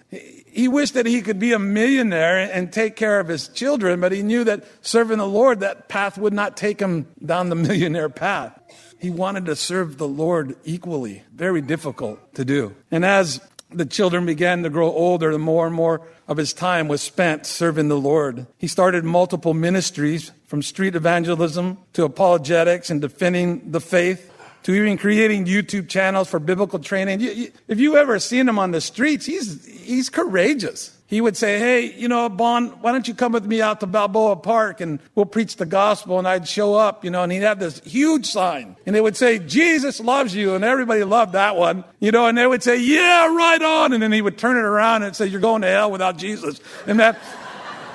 He, 0.52 0.62
he 0.62 0.68
wished 0.68 0.94
that 0.94 1.06
he 1.06 1.22
could 1.22 1.38
be 1.38 1.52
a 1.52 1.58
millionaire 1.58 2.50
and 2.52 2.72
take 2.72 2.96
care 2.96 3.20
of 3.20 3.28
his 3.28 3.48
children, 3.48 4.00
but 4.00 4.12
he 4.12 4.22
knew 4.22 4.44
that 4.44 4.64
serving 4.80 5.18
the 5.18 5.26
Lord, 5.26 5.60
that 5.60 5.88
path 5.88 6.18
would 6.18 6.32
not 6.32 6.56
take 6.56 6.80
him 6.80 7.06
down 7.24 7.48
the 7.48 7.56
millionaire 7.56 8.08
path. 8.08 8.58
He 8.98 9.10
wanted 9.10 9.46
to 9.46 9.56
serve 9.56 9.98
the 9.98 10.06
Lord 10.06 10.56
equally. 10.64 11.24
Very 11.34 11.60
difficult 11.60 12.34
to 12.36 12.44
do. 12.44 12.76
And 12.90 13.04
as 13.04 13.40
the 13.74 13.86
children 13.86 14.26
began 14.26 14.62
to 14.62 14.70
grow 14.70 14.90
older, 14.90 15.32
the 15.32 15.38
more 15.38 15.66
and 15.66 15.74
more 15.74 16.02
of 16.28 16.36
his 16.36 16.52
time 16.52 16.88
was 16.88 17.00
spent 17.00 17.46
serving 17.46 17.88
the 17.88 17.98
Lord. 17.98 18.46
He 18.58 18.68
started 18.68 19.04
multiple 19.04 19.54
ministries 19.54 20.30
from 20.46 20.62
street 20.62 20.94
evangelism 20.94 21.78
to 21.94 22.04
apologetics 22.04 22.90
and 22.90 23.00
defending 23.00 23.72
the 23.72 23.80
faith 23.80 24.31
to 24.64 24.72
even 24.72 24.96
creating 24.96 25.46
YouTube 25.46 25.88
channels 25.88 26.28
for 26.28 26.38
biblical 26.38 26.78
training. 26.78 27.20
If 27.68 27.80
you 27.80 27.96
ever 27.96 28.18
seen 28.18 28.48
him 28.48 28.58
on 28.58 28.70
the 28.70 28.80
streets, 28.80 29.26
he's, 29.26 29.66
he's 29.66 30.08
courageous. 30.08 30.96
He 31.12 31.20
would 31.20 31.36
say, 31.36 31.58
Hey, 31.58 31.92
you 31.92 32.08
know, 32.08 32.30
Bon, 32.30 32.68
why 32.80 32.90
don't 32.90 33.06
you 33.06 33.12
come 33.12 33.32
with 33.32 33.44
me 33.44 33.60
out 33.60 33.80
to 33.80 33.86
Balboa 33.86 34.36
Park 34.36 34.80
and 34.80 34.98
we'll 35.14 35.26
preach 35.26 35.56
the 35.56 35.66
gospel? 35.66 36.18
And 36.18 36.26
I'd 36.26 36.48
show 36.48 36.74
up, 36.74 37.04
you 37.04 37.10
know, 37.10 37.22
and 37.22 37.30
he'd 37.30 37.42
have 37.42 37.58
this 37.58 37.80
huge 37.80 38.24
sign. 38.24 38.76
And 38.86 38.96
they 38.96 39.00
would 39.00 39.16
say, 39.16 39.38
Jesus 39.38 40.00
loves 40.00 40.34
you. 40.34 40.54
And 40.54 40.64
everybody 40.64 41.04
loved 41.04 41.32
that 41.32 41.56
one, 41.56 41.84
you 42.00 42.12
know, 42.12 42.28
and 42.28 42.38
they 42.38 42.46
would 42.46 42.62
say, 42.62 42.78
Yeah, 42.78 43.26
right 43.26 43.60
on. 43.60 43.92
And 43.92 44.02
then 44.02 44.10
he 44.10 44.22
would 44.22 44.38
turn 44.38 44.56
it 44.56 44.64
around 44.64 45.02
and 45.02 45.14
say, 45.14 45.26
You're 45.26 45.40
going 45.42 45.60
to 45.62 45.68
hell 45.68 45.90
without 45.90 46.16
Jesus. 46.16 46.60
And 46.86 46.98
that 46.98 47.18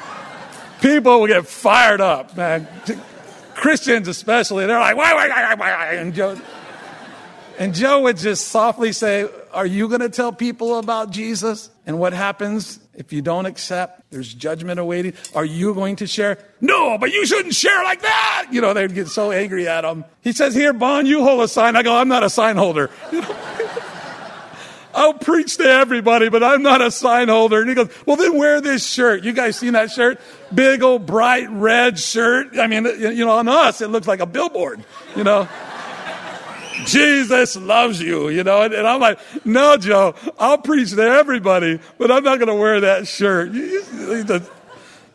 people 0.82 1.22
would 1.22 1.30
get 1.30 1.48
fired 1.48 2.02
up, 2.02 2.38
man. 2.38 2.68
Christians 3.56 4.08
especially, 4.08 4.68
they're 4.68 4.80
like, 4.80 4.96
why, 4.96 5.16
why, 5.16 5.28
why, 5.28 5.56
why, 5.56 5.94
and 5.96 6.14
and 7.58 7.74
Joe 7.74 8.02
would 8.02 8.18
just 8.18 8.50
softly 8.50 8.92
say, 8.92 9.28
Are 9.52 9.66
you 9.66 9.88
going 9.88 10.02
to 10.02 10.10
tell 10.10 10.32
people 10.32 10.78
about 10.78 11.12
Jesus? 11.12 11.70
And 11.86 12.00
what 12.00 12.14
happens 12.14 12.80
if 12.94 13.12
you 13.12 13.22
don't 13.22 13.46
accept? 13.46 14.12
There's 14.12 14.32
judgment 14.34 14.80
awaiting. 14.80 15.14
Are 15.34 15.46
you 15.46 15.74
going 15.74 15.98
to 15.98 16.08
share? 16.08 16.38
No, 16.62 16.98
but 16.98 17.12
you 17.12 17.26
shouldn't 17.26 17.56
share 17.56 17.84
like 17.84 18.02
that. 18.02 18.48
You 18.52 18.62
know, 18.62 18.74
they'd 18.74 18.94
get 18.94 19.08
so 19.08 19.32
angry 19.32 19.68
at 19.68 19.84
him. 19.84 20.06
He 20.22 20.34
says, 20.34 20.54
Here, 20.54 20.72
Bon, 20.72 21.06
you 21.06 21.24
hold 21.24 21.42
a 21.42 21.48
sign. 21.48 21.76
I 21.76 21.84
go, 21.84 21.96
I'm 21.96 22.08
not 22.08 22.24
a 22.24 22.30
sign 22.30 22.58
holder. 22.58 22.92
You 23.12 23.22
know? 23.22 23.36
I'll 24.94 25.14
preach 25.14 25.58
to 25.58 25.64
everybody, 25.64 26.30
but 26.30 26.44
I'm 26.44 26.64
not 26.64 26.82
a 26.82 26.90
sign 26.90 27.28
holder. 27.28 27.60
And 27.60 27.70
he 27.70 27.76
goes, 27.76 27.90
Well, 28.06 28.18
then 28.18 28.38
wear 28.38 28.62
this 28.62 28.86
shirt. 28.86 29.24
You 29.24 29.34
guys 29.34 29.58
seen 29.58 29.74
that 29.74 29.92
shirt? 29.92 30.20
Big 30.54 30.84
old 30.84 31.06
bright 31.06 31.50
red 31.50 32.00
shirt. 32.00 32.58
I 32.58 32.68
mean, 32.68 32.86
you 32.86 33.26
know, 33.26 33.32
on 33.32 33.48
us, 33.48 33.82
it 33.82 33.90
looks 33.90 34.08
like 34.08 34.20
a 34.20 34.26
billboard, 34.26 34.84
you 35.16 35.24
know. 35.24 35.48
Jesus 36.86 37.56
loves 37.56 38.02
you, 38.02 38.30
you 38.30 38.44
know. 38.44 38.62
And, 38.62 38.74
and, 38.74 38.88
I'm 38.88 39.00
like, 39.00 39.20
no, 39.46 39.78
Joe, 39.78 40.16
I'll 40.40 40.58
preach 40.58 40.92
to 40.92 41.02
everybody, 41.02 41.80
but 41.98 42.12
I'm 42.12 42.24
not 42.24 42.38
going 42.38 42.48
to 42.48 42.56
wear 42.56 42.82
that 42.82 43.08
shirt. 43.08 43.52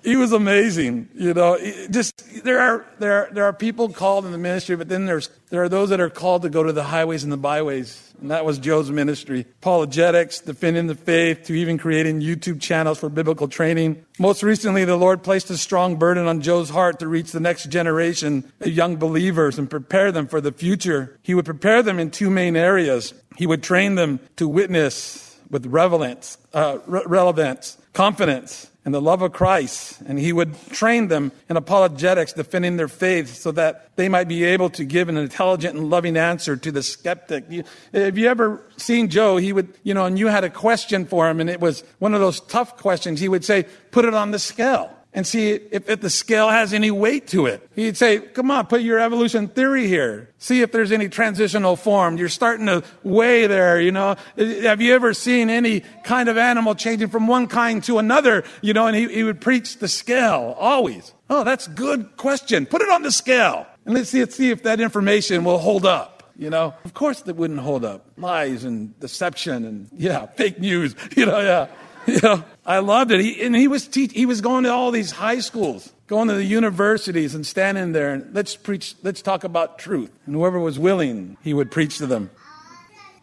He 0.02 0.16
was 0.16 0.32
amazing, 0.32 1.08
you 1.14 1.32
know. 1.32 1.58
Just 1.90 2.42
there 2.42 2.58
are 2.58 2.84
there 2.98 3.12
are, 3.12 3.28
there 3.32 3.44
are 3.44 3.52
people 3.52 3.88
called 3.88 4.24
in 4.26 4.32
the 4.32 4.38
ministry, 4.38 4.74
but 4.74 4.88
then 4.88 5.06
there's 5.06 5.30
there 5.50 5.62
are 5.62 5.68
those 5.68 5.90
that 5.90 6.00
are 6.00 6.10
called 6.10 6.42
to 6.42 6.50
go 6.50 6.62
to 6.64 6.72
the 6.72 6.82
highways 6.82 7.22
and 7.22 7.32
the 7.32 7.36
byways, 7.36 8.12
and 8.20 8.30
that 8.30 8.44
was 8.44 8.58
Joe's 8.58 8.90
ministry. 8.90 9.46
Apologetics, 9.60 10.40
defending 10.40 10.88
the 10.88 10.96
faith, 10.96 11.44
to 11.44 11.54
even 11.54 11.78
creating 11.78 12.20
YouTube 12.20 12.60
channels 12.60 12.98
for 12.98 13.08
biblical 13.08 13.46
training. 13.46 14.04
Most 14.18 14.42
recently, 14.42 14.84
the 14.84 14.96
Lord 14.96 15.22
placed 15.22 15.50
a 15.50 15.56
strong 15.56 15.96
burden 15.96 16.26
on 16.26 16.40
Joe's 16.40 16.70
heart 16.70 16.98
to 16.98 17.06
reach 17.06 17.30
the 17.30 17.40
next 17.40 17.70
generation 17.70 18.50
of 18.60 18.68
young 18.68 18.96
believers 18.96 19.56
and 19.56 19.70
prepare 19.70 20.10
them 20.10 20.26
for 20.26 20.40
the 20.40 20.52
future. 20.52 21.16
He 21.22 21.34
would 21.34 21.44
prepare 21.44 21.82
them 21.82 22.00
in 22.00 22.10
two 22.10 22.28
main 22.28 22.56
areas. 22.56 23.14
He 23.36 23.46
would 23.46 23.62
train 23.62 23.94
them 23.94 24.18
to 24.36 24.48
witness 24.48 25.38
with 25.48 25.66
relevance, 25.66 26.38
uh, 26.54 26.78
re- 26.86 27.04
relevance, 27.06 27.78
confidence, 27.92 28.68
and 28.84 28.92
the 28.92 29.00
love 29.00 29.22
of 29.22 29.32
Christ. 29.32 30.00
And 30.06 30.18
he 30.18 30.32
would 30.32 30.54
train 30.70 31.08
them 31.08 31.32
in 31.48 31.56
apologetics, 31.56 32.32
defending 32.32 32.76
their 32.76 32.88
faith, 32.88 33.34
so 33.34 33.52
that 33.52 33.94
they 33.96 34.08
might 34.08 34.28
be 34.28 34.44
able 34.44 34.70
to 34.70 34.84
give 34.84 35.08
an 35.08 35.16
intelligent 35.16 35.76
and 35.76 35.90
loving 35.90 36.16
answer 36.16 36.56
to 36.56 36.72
the 36.72 36.82
skeptic. 36.82 37.44
You, 37.48 37.64
have 37.92 38.18
you 38.18 38.28
ever 38.28 38.60
seen 38.76 39.08
Joe? 39.08 39.36
He 39.36 39.52
would, 39.52 39.72
you 39.82 39.94
know, 39.94 40.06
and 40.06 40.18
you 40.18 40.26
had 40.26 40.44
a 40.44 40.50
question 40.50 41.06
for 41.06 41.28
him, 41.28 41.40
and 41.40 41.48
it 41.48 41.60
was 41.60 41.84
one 41.98 42.14
of 42.14 42.20
those 42.20 42.40
tough 42.40 42.76
questions. 42.76 43.20
He 43.20 43.28
would 43.28 43.44
say, 43.44 43.66
put 43.90 44.04
it 44.04 44.14
on 44.14 44.30
the 44.30 44.38
scale 44.38 44.90
and 45.14 45.26
see 45.26 45.50
if, 45.50 45.88
if, 45.88 46.00
the 46.00 46.08
scale 46.08 46.48
has 46.48 46.72
any 46.72 46.90
weight 46.90 47.26
to 47.28 47.46
it. 47.46 47.68
He'd 47.74 47.96
say, 47.96 48.18
come 48.18 48.50
on, 48.50 48.66
put 48.66 48.80
your 48.80 48.98
evolution 48.98 49.48
theory 49.48 49.86
here. 49.86 50.30
See 50.38 50.62
if 50.62 50.72
there's 50.72 50.90
any 50.90 51.08
transitional 51.08 51.76
form. 51.76 52.16
You're 52.16 52.30
starting 52.30 52.66
to 52.66 52.82
weigh 53.02 53.46
there, 53.46 53.80
you 53.80 53.92
know. 53.92 54.16
Have 54.36 54.80
you 54.80 54.94
ever 54.94 55.12
seen 55.12 55.50
any 55.50 55.80
kind 56.02 56.28
of 56.28 56.38
animal 56.38 56.74
changing 56.74 57.08
from 57.08 57.26
one 57.26 57.46
kind 57.46 57.84
to 57.84 57.98
another? 57.98 58.44
You 58.62 58.72
know, 58.72 58.86
and 58.86 58.96
he, 58.96 59.08
he 59.08 59.22
would 59.22 59.40
preach 59.40 59.78
the 59.78 59.88
scale, 59.88 60.56
always. 60.58 61.12
Oh, 61.28 61.44
that's 61.44 61.68
good 61.68 62.16
question. 62.16 62.64
Put 62.64 62.80
it 62.80 62.88
on 62.90 63.02
the 63.02 63.12
scale. 63.12 63.66
And 63.84 63.94
let's 63.94 64.10
see, 64.10 64.20
let's 64.20 64.36
see 64.36 64.50
if 64.50 64.62
that 64.62 64.80
information 64.80 65.44
will 65.44 65.58
hold 65.58 65.84
up. 65.84 66.32
You 66.36 66.48
know, 66.48 66.74
of 66.84 66.94
course, 66.94 67.20
that 67.22 67.36
wouldn't 67.36 67.60
hold 67.60 67.84
up. 67.84 68.06
Lies 68.16 68.64
and 68.64 68.98
deception 68.98 69.64
and, 69.64 69.88
yeah, 69.94 70.26
fake 70.26 70.58
news. 70.58 70.94
You 71.16 71.26
know, 71.26 71.40
yeah. 71.40 71.66
Know, 72.22 72.44
I 72.64 72.78
loved 72.78 73.10
it. 73.10 73.20
He, 73.20 73.42
and 73.42 73.54
he 73.54 73.68
was 73.68 73.86
teach, 73.86 74.12
he 74.12 74.26
was 74.26 74.40
going 74.40 74.64
to 74.64 74.72
all 74.72 74.90
these 74.90 75.10
high 75.10 75.40
schools, 75.40 75.92
going 76.06 76.28
to 76.28 76.34
the 76.34 76.44
universities 76.44 77.34
and 77.34 77.46
standing 77.46 77.92
there 77.92 78.12
and 78.12 78.34
let's 78.34 78.56
preach, 78.56 78.94
let's 79.02 79.22
talk 79.22 79.44
about 79.44 79.78
truth. 79.78 80.10
And 80.26 80.34
whoever 80.34 80.58
was 80.58 80.78
willing, 80.78 81.36
he 81.42 81.54
would 81.54 81.70
preach 81.70 81.98
to 81.98 82.06
them. 82.06 82.30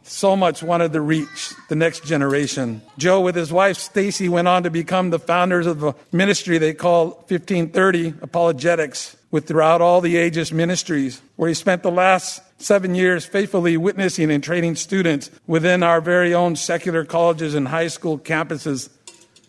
So 0.09 0.35
much 0.35 0.63
wanted 0.63 0.93
to 0.93 1.01
reach 1.01 1.53
the 1.67 1.75
next 1.75 2.03
generation. 2.03 2.81
Joe, 2.97 3.21
with 3.21 3.35
his 3.35 3.53
wife 3.53 3.77
Stacy, 3.77 4.27
went 4.27 4.47
on 4.47 4.63
to 4.63 4.71
become 4.71 5.11
the 5.11 5.19
founders 5.19 5.67
of 5.67 5.83
a 5.83 5.93
ministry 6.11 6.57
they 6.57 6.73
call 6.73 7.09
1530 7.27 8.15
Apologetics, 8.23 9.15
with 9.29 9.47
throughout 9.47 9.81
all 9.81 10.01
the 10.01 10.17
ages 10.17 10.51
ministries, 10.51 11.21
where 11.35 11.47
he 11.47 11.53
spent 11.53 11.83
the 11.83 11.91
last 11.91 12.41
seven 12.59 12.95
years 12.95 13.23
faithfully 13.23 13.77
witnessing 13.77 14.31
and 14.31 14.43
training 14.43 14.77
students 14.77 15.29
within 15.45 15.83
our 15.83 16.01
very 16.01 16.33
own 16.33 16.55
secular 16.55 17.05
colleges 17.05 17.53
and 17.53 17.67
high 17.67 17.87
school 17.87 18.17
campuses. 18.17 18.89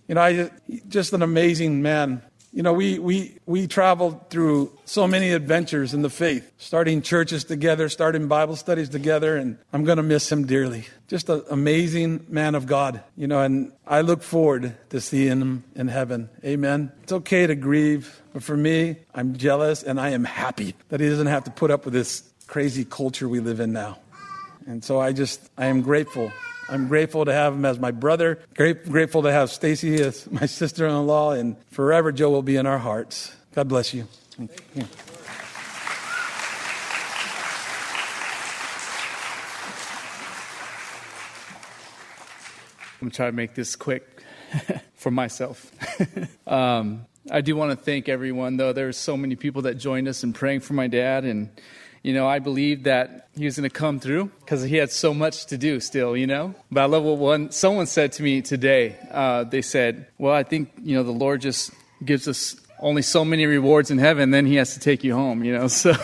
You 0.09 0.17
know, 0.17 0.21
I, 0.21 0.51
just 0.91 1.15
an 1.15 1.23
amazing 1.23 1.81
man. 1.81 2.21
You 2.53 2.65
know, 2.65 2.73
we, 2.73 2.99
we, 2.99 3.39
we 3.47 3.69
traveled 3.69 4.29
through 4.29 4.77
so 4.85 5.07
many 5.07 5.31
adventures 5.31 5.95
in 5.95 6.03
the 6.03 6.11
faith, 6.11 6.51
starting 6.59 7.01
churches 7.01 7.45
together, 7.45 7.89
starting 7.89 8.27
Bible 8.27 8.57
studies 8.57 8.89
together, 8.89 9.37
and 9.37 9.57
I'm 9.73 9.85
going 9.85 9.99
to 9.99 10.03
miss 10.03 10.31
him 10.33 10.47
dearly. 10.47 10.87
Just 11.07 11.29
an 11.29 11.45
amazing 11.49 12.27
man 12.29 12.57
of 12.57 12.67
God, 12.67 13.03
you 13.17 13.29
know, 13.29 13.41
and 13.41 13.71
I 13.87 14.01
look 14.01 14.25
forward 14.25 14.77
to 14.91 15.01
seeing 15.01 15.41
him 15.41 15.63
in 15.77 15.87
heaven. 15.87 16.29
Amen. 16.45 16.91
It's 17.05 17.13
okay 17.13 17.47
to 17.47 17.55
grieve, 17.55 18.21
but 18.33 18.43
for 18.43 18.57
me, 18.57 18.97
I'm 19.15 19.37
jealous 19.37 19.85
and 19.85 20.01
I 20.01 20.11
am 20.11 20.25
happy 20.25 20.75
that 20.89 20.99
he 20.99 21.09
doesn't 21.09 21.29
have 21.29 21.45
to 21.45 21.53
put 21.53 21.71
up 21.71 21.85
with 21.85 21.95
this 21.95 22.25
crazy 22.49 22.85
culture 22.85 23.29
we 23.29 23.39
live 23.39 23.61
in 23.61 23.73
now. 23.73 23.99
And 24.67 24.85
so 24.85 25.01
I 25.01 25.13
just, 25.13 25.41
I 25.57 25.67
am 25.67 25.83
grateful. 25.83 26.33
I'm 26.71 26.87
grateful 26.87 27.25
to 27.25 27.33
have 27.33 27.53
him 27.55 27.65
as 27.65 27.81
my 27.81 27.91
brother. 27.91 28.39
Grateful 28.55 29.23
to 29.23 29.33
have 29.33 29.51
Stacy 29.51 30.01
as 30.01 30.31
my 30.31 30.47
sister-in-law, 30.47 31.33
and 31.33 31.57
forever 31.73 32.13
Joe 32.13 32.31
will 32.31 32.43
be 32.43 32.55
in 32.55 32.65
our 32.65 32.79
hearts. 32.79 33.35
God 33.57 33.67
bless 33.69 33.93
you. 33.93 34.07
you. 34.39 34.47
I'm 34.77 34.87
going 43.01 43.11
to 43.11 43.17
try 43.17 43.27
to 43.27 43.33
make 43.33 43.55
this 43.55 43.75
quick 43.75 44.23
for 44.95 45.11
myself. 45.11 45.73
um, 46.47 47.05
I 47.33 47.41
do 47.41 47.57
want 47.57 47.73
to 47.73 47.77
thank 47.77 48.09
everyone, 48.09 48.59
though. 48.59 48.73
There's 48.73 48.97
so 48.97 49.17
many 49.17 49.35
people 49.35 49.63
that 49.63 49.75
joined 49.75 50.07
us 50.07 50.23
in 50.23 50.33
praying 50.33 50.61
for 50.61 50.75
my 50.75 50.87
dad. 50.87 51.25
And, 51.25 51.51
you 52.03 52.15
know, 52.15 52.27
I 52.27 52.39
believed 52.39 52.85
that 52.85 53.29
he 53.37 53.45
was 53.45 53.57
going 53.57 53.69
to 53.69 53.75
come 53.75 54.01
through 54.01 54.31
because 54.41 54.63
he 54.63 54.77
had 54.77 54.91
so 54.91 55.13
much 55.13 55.47
to 55.47 55.59
do 55.59 55.81
still, 55.81 56.17
you 56.17 56.27
know. 56.27 56.55
But 56.71 56.83
I 56.83 56.87
love 56.87 57.05
what 57.05 57.19
one, 57.19 57.51
someone 57.51 57.87
said 57.87 58.13
to 58.13 58.23
me 58.23 58.43
today. 58.43 58.97
Uh, 59.11 59.45
they 59.45 59.63
said, 59.63 60.07
Well, 60.19 60.35
I 60.35 60.43
think, 60.43 60.71
you 60.83 60.97
know, 60.97 61.03
the 61.03 61.11
Lord 61.11 61.41
just 61.41 61.73
gives 62.05 62.27
us 62.27 62.57
only 62.79 63.03
so 63.03 63.25
many 63.25 63.45
rewards 63.45 63.91
in 63.91 63.99
heaven, 63.99 64.31
then 64.31 64.47
he 64.47 64.55
has 64.55 64.73
to 64.73 64.81
take 64.81 65.05
you 65.05 65.15
home, 65.15 65.45
you 65.45 65.53
know. 65.53 65.69
So. 65.81 65.95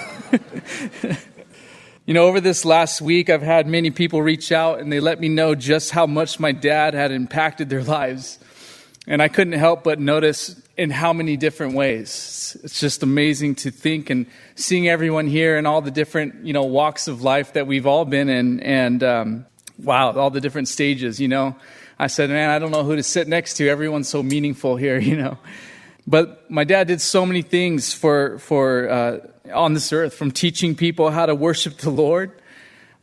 You 2.07 2.15
know, 2.15 2.26
over 2.26 2.41
this 2.41 2.65
last 2.65 3.03
week, 3.03 3.29
I've 3.29 3.43
had 3.43 3.67
many 3.67 3.91
people 3.91 4.23
reach 4.23 4.53
out 4.53 4.79
and 4.79 4.93
they 4.93 5.00
let 5.00 5.19
me 5.19 5.29
know 5.29 5.57
just 5.57 5.91
how 5.91 6.07
much 6.07 6.38
my 6.38 6.53
dad 6.53 6.95
had 6.95 7.11
impacted 7.11 7.69
their 7.69 7.83
lives. 7.83 8.38
And 9.09 9.21
I 9.21 9.26
couldn't 9.26 9.55
help 9.55 9.83
but 9.83 9.99
notice 9.99 10.55
in 10.76 10.90
how 10.90 11.12
many 11.12 11.37
different 11.37 11.75
ways. 11.75 12.56
It's 12.62 12.80
just 12.80 13.02
amazing 13.02 13.54
to 13.56 13.71
think 13.71 14.11
and 14.11 14.26
seeing 14.54 14.88
everyone 14.88 15.26
here 15.26 15.56
and 15.56 15.66
all 15.66 15.80
the 15.80 15.90
different, 15.90 16.45
you 16.45 16.52
know, 16.52 16.64
walks 16.64 17.09
of 17.09 17.23
life 17.23 17.54
that 17.54 17.66
we've 17.66 17.87
all 17.87 18.04
been 18.04 18.28
in. 18.28 18.61
And 18.61 19.02
um, 19.02 19.47
wow, 19.83 20.12
all 20.12 20.30
the 20.30 20.40
different 20.40 20.68
stages, 20.68 21.18
you 21.18 21.28
know. 21.28 21.56
I 21.99 22.09
said, 22.09 22.28
man, 22.28 22.50
I 22.50 22.59
don't 22.59 22.71
know 22.71 22.85
who 22.85 22.97
to 22.97 23.02
sit 23.02 23.26
next 23.26 23.54
to. 23.54 23.68
Everyone's 23.68 24.09
so 24.09 24.23
meaningful 24.23 24.76
here, 24.76 24.99
you 25.11 25.16
know. 25.16 25.38
But 26.06 26.50
my 26.50 26.64
dad 26.64 26.87
did 26.88 27.00
so 27.00 27.26
many 27.26 27.42
things 27.42 27.92
for, 27.92 28.38
for 28.38 28.88
uh, 28.88 29.18
on 29.52 29.75
this 29.75 29.92
earth, 29.92 30.14
from 30.14 30.30
teaching 30.30 30.75
people 30.75 31.11
how 31.11 31.26
to 31.26 31.35
worship 31.35 31.78
the 31.78 31.90
Lord, 31.90 32.30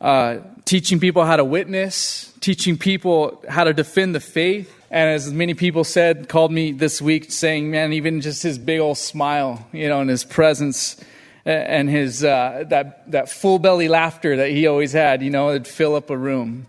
uh, 0.00 0.38
teaching 0.64 1.00
people 1.00 1.24
how 1.24 1.36
to 1.36 1.44
witness, 1.44 2.32
teaching 2.40 2.76
people 2.76 3.42
how 3.48 3.64
to 3.64 3.72
defend 3.72 4.14
the 4.14 4.20
faith. 4.20 4.72
And 4.90 5.10
as 5.10 5.32
many 5.32 5.54
people 5.54 5.84
said, 5.84 6.28
called 6.28 6.52
me 6.52 6.72
this 6.72 7.02
week 7.02 7.32
saying, 7.32 7.70
man, 7.70 7.92
even 7.92 8.20
just 8.20 8.42
his 8.42 8.58
big 8.58 8.80
old 8.80 8.98
smile, 8.98 9.66
you 9.72 9.88
know, 9.88 10.00
and 10.00 10.10
his 10.10 10.24
presence 10.24 10.96
and 11.44 11.90
his, 11.90 12.24
uh, 12.24 12.64
that, 12.68 13.10
that 13.10 13.28
full 13.28 13.58
belly 13.58 13.88
laughter 13.88 14.36
that 14.36 14.50
he 14.50 14.66
always 14.66 14.92
had, 14.92 15.22
you 15.22 15.30
know, 15.30 15.50
it'd 15.50 15.66
fill 15.66 15.94
up 15.94 16.10
a 16.10 16.16
room. 16.16 16.66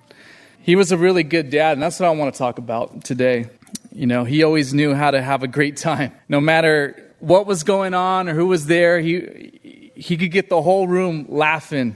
He 0.62 0.76
was 0.76 0.92
a 0.92 0.98
really 0.98 1.24
good 1.24 1.50
dad, 1.52 1.74
and 1.74 1.84
that's 1.84 2.00
what 2.00 2.08
I 2.08 2.12
want 2.12 2.34
to 2.34 2.38
talk 2.38 2.58
about 2.58 3.04
today. 3.04 3.50
You 3.92 4.08
know, 4.08 4.24
he 4.24 4.44
always 4.44 4.74
knew 4.74 4.94
how 4.96 5.12
to 5.12 5.22
have 5.22 5.44
a 5.44 5.48
great 5.48 5.78
time. 5.78 6.12
No 6.28 6.42
matter 6.42 7.14
what 7.20 7.46
was 7.46 7.64
going 7.64 7.94
on 7.94 8.28
or 8.28 8.34
who 8.34 8.48
was 8.48 8.66
there, 8.66 9.00
he, 9.00 9.92
he 9.96 10.18
could 10.18 10.32
get 10.32 10.50
the 10.50 10.62
whole 10.62 10.88
room 10.88 11.28
laughing. 11.30 11.96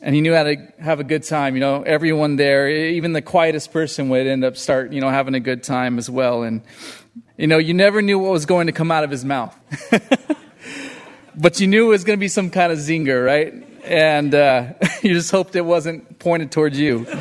And 0.00 0.14
he 0.14 0.20
knew 0.20 0.34
how 0.34 0.44
to 0.44 0.56
have 0.78 1.00
a 1.00 1.04
good 1.04 1.24
time. 1.24 1.54
You 1.54 1.60
know, 1.60 1.82
everyone 1.82 2.36
there, 2.36 2.68
even 2.68 3.12
the 3.12 3.22
quietest 3.22 3.72
person 3.72 4.08
would 4.10 4.26
end 4.26 4.44
up 4.44 4.56
start, 4.56 4.92
you 4.92 5.00
know, 5.00 5.10
having 5.10 5.34
a 5.34 5.40
good 5.40 5.62
time 5.62 5.98
as 5.98 6.08
well. 6.08 6.44
And, 6.44 6.62
you 7.36 7.46
know, 7.46 7.58
you 7.58 7.74
never 7.74 8.00
knew 8.00 8.18
what 8.18 8.30
was 8.30 8.46
going 8.46 8.66
to 8.68 8.72
come 8.72 8.90
out 8.90 9.02
of 9.02 9.10
his 9.10 9.24
mouth. 9.24 9.56
but 11.36 11.60
you 11.60 11.66
knew 11.66 11.86
it 11.86 11.90
was 11.90 12.04
going 12.04 12.16
to 12.16 12.20
be 12.20 12.28
some 12.28 12.50
kind 12.50 12.72
of 12.72 12.78
zinger, 12.78 13.24
right? 13.24 13.54
And 13.84 14.34
uh, 14.34 14.74
you 15.02 15.14
just 15.14 15.30
hoped 15.30 15.56
it 15.56 15.62
wasn't 15.62 16.18
pointed 16.18 16.52
towards 16.52 16.78
you. 16.78 17.06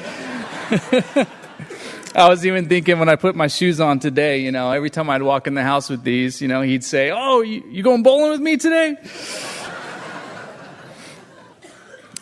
I 2.16 2.30
was 2.30 2.46
even 2.48 2.68
thinking 2.68 2.98
when 2.98 3.10
I 3.10 3.16
put 3.16 3.36
my 3.36 3.46
shoes 3.46 3.80
on 3.80 4.00
today, 4.00 4.40
you 4.40 4.52
know, 4.52 4.72
every 4.72 4.90
time 4.90 5.08
I'd 5.10 5.22
walk 5.22 5.46
in 5.46 5.54
the 5.54 5.62
house 5.62 5.88
with 5.88 6.04
these, 6.04 6.42
you 6.42 6.48
know, 6.48 6.62
he'd 6.62 6.84
say, 6.84 7.12
Oh, 7.14 7.42
you, 7.42 7.64
you 7.70 7.84
going 7.84 8.02
bowling 8.02 8.32
with 8.32 8.42
me 8.42 8.58
today? 8.58 8.98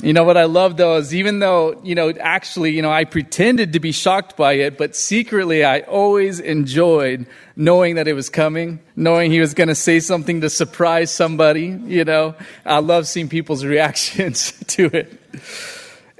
You 0.05 0.13
know 0.13 0.23
what 0.23 0.37
I 0.37 0.43
love 0.43 0.77
though 0.77 0.97
is 0.97 1.15
even 1.15 1.39
though, 1.39 1.81
you 1.83 1.95
know, 1.95 2.11
actually, 2.19 2.75
you 2.75 2.83
know, 2.83 2.91
I 2.91 3.05
pretended 3.05 3.73
to 3.73 3.79
be 3.79 3.91
shocked 3.91 4.37
by 4.37 4.53
it, 4.53 4.77
but 4.77 4.95
secretly 4.95 5.63
I 5.63 5.79
always 5.79 6.39
enjoyed 6.39 7.25
knowing 7.55 7.95
that 7.95 8.07
it 8.07 8.13
was 8.13 8.29
coming, 8.29 8.81
knowing 8.95 9.31
he 9.31 9.39
was 9.39 9.55
going 9.55 9.69
to 9.69 9.73
say 9.73 9.99
something 9.99 10.41
to 10.41 10.49
surprise 10.51 11.09
somebody, 11.09 11.75
you 11.85 12.03
know. 12.03 12.35
I 12.67 12.79
love 12.81 13.07
seeing 13.07 13.29
people's 13.29 13.65
reactions 13.75 14.51
to 14.67 14.85
it. 14.95 15.19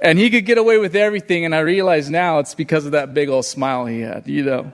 And 0.00 0.18
he 0.18 0.30
could 0.30 0.46
get 0.46 0.58
away 0.58 0.78
with 0.78 0.96
everything, 0.96 1.44
and 1.44 1.54
I 1.54 1.60
realize 1.60 2.10
now 2.10 2.40
it's 2.40 2.56
because 2.56 2.86
of 2.86 2.92
that 2.92 3.14
big 3.14 3.28
old 3.28 3.44
smile 3.44 3.86
he 3.86 4.00
had, 4.00 4.26
you 4.26 4.42
know. 4.42 4.72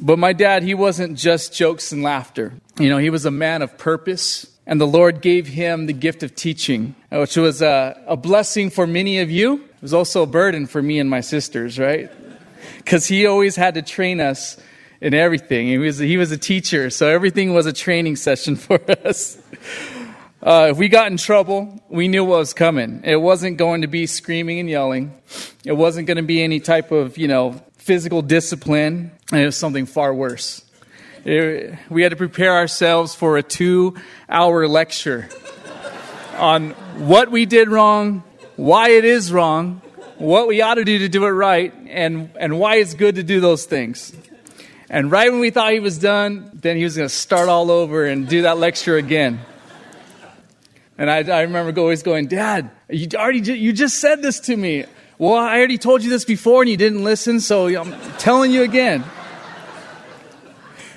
But 0.00 0.18
my 0.18 0.32
dad, 0.32 0.62
he 0.62 0.72
wasn't 0.72 1.18
just 1.18 1.52
jokes 1.52 1.92
and 1.92 2.02
laughter. 2.02 2.54
You 2.78 2.88
know, 2.88 2.96
he 2.96 3.10
was 3.10 3.26
a 3.26 3.30
man 3.30 3.60
of 3.60 3.76
purpose, 3.76 4.46
and 4.70 4.80
the 4.80 4.86
Lord 4.86 5.20
gave 5.20 5.48
him 5.48 5.86
the 5.86 5.92
gift 5.92 6.22
of 6.22 6.36
teaching, 6.36 6.94
which 7.10 7.36
was 7.36 7.60
a, 7.60 8.00
a 8.06 8.16
blessing 8.16 8.70
for 8.70 8.86
many 8.86 9.18
of 9.18 9.28
you. 9.28 9.54
It 9.56 9.82
was 9.82 9.92
also 9.92 10.22
a 10.22 10.26
burden 10.26 10.68
for 10.68 10.80
me 10.80 11.00
and 11.00 11.10
my 11.10 11.22
sisters, 11.22 11.76
right? 11.76 12.08
Because 12.76 13.04
he 13.04 13.26
always 13.26 13.56
had 13.56 13.74
to 13.74 13.82
train 13.82 14.20
us 14.20 14.56
in 15.00 15.12
everything. 15.12 15.66
He 15.66 15.78
was, 15.78 15.98
he 15.98 16.16
was 16.16 16.30
a 16.30 16.38
teacher, 16.38 16.88
so 16.88 17.08
everything 17.08 17.52
was 17.52 17.66
a 17.66 17.72
training 17.72 18.14
session 18.14 18.54
for 18.68 18.80
us. 19.04 19.42
Uh, 20.40 20.68
if 20.70 20.78
we 20.78 20.88
got 20.88 21.10
in 21.10 21.16
trouble, 21.16 21.82
we 21.88 22.06
knew 22.06 22.24
what 22.24 22.38
was 22.38 22.54
coming. 22.54 23.02
It 23.02 23.20
wasn't 23.20 23.56
going 23.56 23.80
to 23.80 23.88
be 23.88 24.06
screaming 24.06 24.60
and 24.60 24.70
yelling. 24.70 25.20
It 25.64 25.72
wasn't 25.72 26.06
going 26.06 26.18
to 26.18 26.22
be 26.22 26.44
any 26.44 26.60
type 26.60 26.92
of, 26.92 27.18
you 27.18 27.26
know, 27.26 27.60
physical 27.78 28.22
discipline. 28.22 29.10
It 29.32 29.44
was 29.44 29.56
something 29.56 29.86
far 29.86 30.14
worse. 30.14 30.64
We 31.24 32.02
had 32.02 32.10
to 32.10 32.16
prepare 32.16 32.54
ourselves 32.54 33.14
for 33.14 33.36
a 33.36 33.42
two 33.42 33.96
hour 34.28 34.66
lecture 34.66 35.28
on 36.36 36.70
what 36.96 37.30
we 37.30 37.44
did 37.44 37.68
wrong, 37.68 38.22
why 38.56 38.90
it 38.90 39.04
is 39.04 39.30
wrong, 39.30 39.82
what 40.16 40.48
we 40.48 40.62
ought 40.62 40.74
to 40.74 40.84
do 40.84 40.98
to 41.00 41.08
do 41.08 41.24
it 41.26 41.30
right, 41.30 41.74
and, 41.88 42.30
and 42.38 42.58
why 42.58 42.76
it's 42.76 42.94
good 42.94 43.16
to 43.16 43.22
do 43.22 43.40
those 43.40 43.66
things. 43.66 44.14
And 44.88 45.10
right 45.10 45.30
when 45.30 45.40
we 45.40 45.50
thought 45.50 45.72
he 45.72 45.80
was 45.80 45.98
done, 45.98 46.50
then 46.54 46.76
he 46.76 46.84
was 46.84 46.96
going 46.96 47.08
to 47.08 47.14
start 47.14 47.48
all 47.48 47.70
over 47.70 48.06
and 48.06 48.26
do 48.26 48.42
that 48.42 48.58
lecture 48.58 48.96
again. 48.96 49.40
And 50.96 51.10
I, 51.10 51.18
I 51.18 51.42
remember 51.42 51.78
always 51.80 52.02
going, 52.02 52.26
Dad, 52.26 52.70
you 52.88 53.08
already 53.14 53.40
you 53.40 53.72
just 53.72 54.00
said 54.00 54.20
this 54.20 54.40
to 54.40 54.56
me. 54.56 54.84
Well, 55.18 55.34
I 55.34 55.58
already 55.58 55.78
told 55.78 56.02
you 56.02 56.10
this 56.10 56.24
before 56.24 56.62
and 56.62 56.70
you 56.70 56.76
didn't 56.76 57.04
listen, 57.04 57.40
so 57.40 57.68
I'm 57.68 57.94
telling 58.18 58.50
you 58.52 58.62
again. 58.62 59.04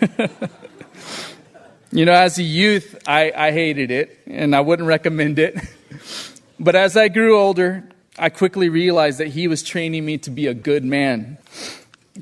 you 1.91 2.05
know, 2.05 2.13
as 2.13 2.37
a 2.37 2.43
youth, 2.43 3.01
I, 3.07 3.31
I 3.35 3.51
hated 3.51 3.91
it 3.91 4.19
and 4.27 4.55
I 4.55 4.61
wouldn't 4.61 4.87
recommend 4.87 5.39
it. 5.39 5.57
but 6.59 6.75
as 6.75 6.97
I 6.97 7.07
grew 7.07 7.37
older, 7.37 7.83
I 8.17 8.29
quickly 8.29 8.69
realized 8.69 9.19
that 9.19 9.29
he 9.29 9.47
was 9.47 9.63
training 9.63 10.05
me 10.05 10.17
to 10.19 10.29
be 10.29 10.47
a 10.47 10.53
good 10.53 10.83
man, 10.83 11.37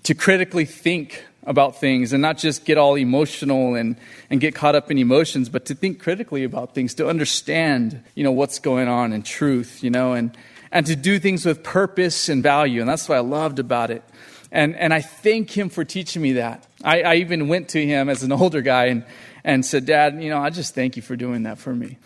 to 0.04 0.14
critically 0.14 0.66
think 0.66 1.26
about 1.44 1.80
things 1.80 2.14
and 2.14 2.22
not 2.22 2.38
just 2.38 2.66
get 2.66 2.78
all 2.78 2.96
emotional 2.96 3.74
and, 3.76 3.96
and 4.30 4.40
get 4.40 4.54
caught 4.54 4.76
up 4.76 4.92
in 4.92 4.98
emotions, 4.98 5.50
but 5.50 5.66
to 5.66 5.76
think 5.76 6.00
critically 6.00 6.44
about 6.44 6.76
things, 6.76 6.94
to 6.94 7.08
understand, 7.08 8.04
you 8.16 8.24
know, 8.24 8.32
what's 8.32 8.60
going 8.60 8.88
on 8.88 9.12
in 9.12 9.24
truth, 9.24 9.84
you 9.84 9.90
know, 9.90 10.14
and, 10.14 10.38
and 10.72 10.86
to 10.86 10.96
do 10.96 11.18
things 11.20 11.46
with 11.46 11.64
purpose 11.64 12.30
and 12.30 12.44
value. 12.44 12.80
And 12.80 12.90
that's 12.90 13.10
what 13.10 13.18
I 13.18 13.22
loved 13.22 13.58
about 13.58 13.90
it. 13.90 14.04
And, 14.52 14.76
and 14.76 14.94
I 14.94 15.02
thank 15.02 15.58
him 15.58 15.70
for 15.70 15.84
teaching 15.84 16.22
me 16.22 16.34
that. 16.34 16.68
I, 16.84 17.02
I 17.02 17.16
even 17.16 17.48
went 17.48 17.70
to 17.70 17.86
him 17.86 18.10
as 18.10 18.24
an 18.24 18.32
older 18.32 18.62
guy 18.62 18.86
and, 18.86 19.06
and 19.44 19.66
said, 19.66 19.86
Dad, 19.86 20.22
you 20.22 20.30
know, 20.30 20.40
I 20.40 20.50
just 20.50 20.76
thank 20.76 20.96
you 20.96 21.02
for 21.02 21.16
doing 21.16 21.44
that 21.44 21.58
for 21.58 21.76
me. 21.76 21.98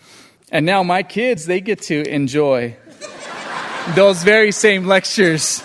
And 0.52 0.64
now 0.64 0.82
my 0.82 1.02
kids, 1.02 1.46
they 1.46 1.60
get 1.60 1.82
to 1.82 2.08
enjoy 2.08 2.76
those 3.94 4.22
very 4.22 4.52
same 4.52 4.86
lectures. 4.86 5.62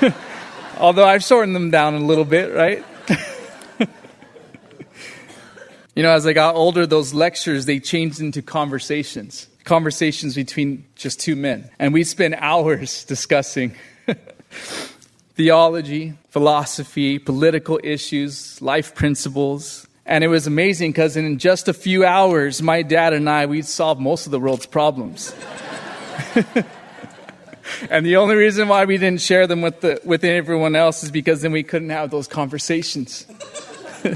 Although 0.78 1.06
I've 1.06 1.22
shortened 1.22 1.54
them 1.54 1.70
down 1.70 1.94
a 1.94 2.00
little 2.00 2.24
bit, 2.24 2.52
right? 2.52 2.84
You 5.94 6.02
know, 6.02 6.10
as 6.10 6.26
I 6.26 6.32
got 6.32 6.56
older, 6.56 6.86
those 6.86 7.14
lectures, 7.14 7.66
they 7.66 7.78
changed 7.78 8.20
into 8.20 8.42
conversations. 8.42 9.46
Conversations 9.62 10.34
between 10.34 10.84
just 10.96 11.20
two 11.20 11.36
men. 11.36 11.70
And 11.78 11.94
we 11.94 12.02
spend 12.02 12.34
hours 12.34 13.04
discussing 13.04 13.76
theology, 15.34 16.14
philosophy, 16.30 17.18
political 17.18 17.80
issues, 17.82 18.60
life 18.62 18.94
principles. 18.94 19.86
And 20.06 20.22
it 20.22 20.28
was 20.28 20.46
amazing 20.46 20.92
because 20.92 21.16
in 21.16 21.38
just 21.38 21.68
a 21.68 21.72
few 21.72 22.04
hours, 22.04 22.62
my 22.62 22.82
dad 22.82 23.12
and 23.12 23.28
I, 23.28 23.46
we'd 23.46 23.66
solved 23.66 24.00
most 24.00 24.26
of 24.26 24.32
the 24.32 24.40
world's 24.40 24.66
problems. 24.66 25.34
and 27.90 28.04
the 28.04 28.16
only 28.16 28.36
reason 28.36 28.68
why 28.68 28.84
we 28.84 28.98
didn't 28.98 29.22
share 29.22 29.46
them 29.46 29.62
with, 29.62 29.80
the, 29.80 30.00
with 30.04 30.24
everyone 30.24 30.76
else 30.76 31.02
is 31.02 31.10
because 31.10 31.42
then 31.42 31.52
we 31.52 31.62
couldn't 31.62 31.90
have 31.90 32.10
those 32.10 32.28
conversations. 32.28 33.26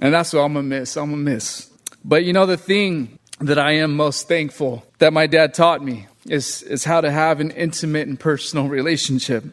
And 0.00 0.12
that's 0.12 0.32
what 0.32 0.40
I'm 0.40 0.52
going 0.52 0.68
to 0.68 0.80
miss. 0.80 0.96
I'm 0.96 1.10
going 1.10 1.24
to 1.24 1.30
miss. 1.30 1.70
But 2.04 2.24
you 2.24 2.32
know, 2.32 2.46
the 2.46 2.56
thing 2.56 3.18
that 3.40 3.58
I 3.58 3.72
am 3.72 3.96
most 3.96 4.28
thankful 4.28 4.84
that 4.98 5.12
my 5.12 5.26
dad 5.26 5.54
taught 5.54 5.82
me 5.82 6.06
is, 6.28 6.62
is 6.62 6.84
how 6.84 7.00
to 7.00 7.10
have 7.10 7.40
an 7.40 7.50
intimate 7.50 8.08
and 8.08 8.18
personal 8.18 8.68
relationship 8.68 9.44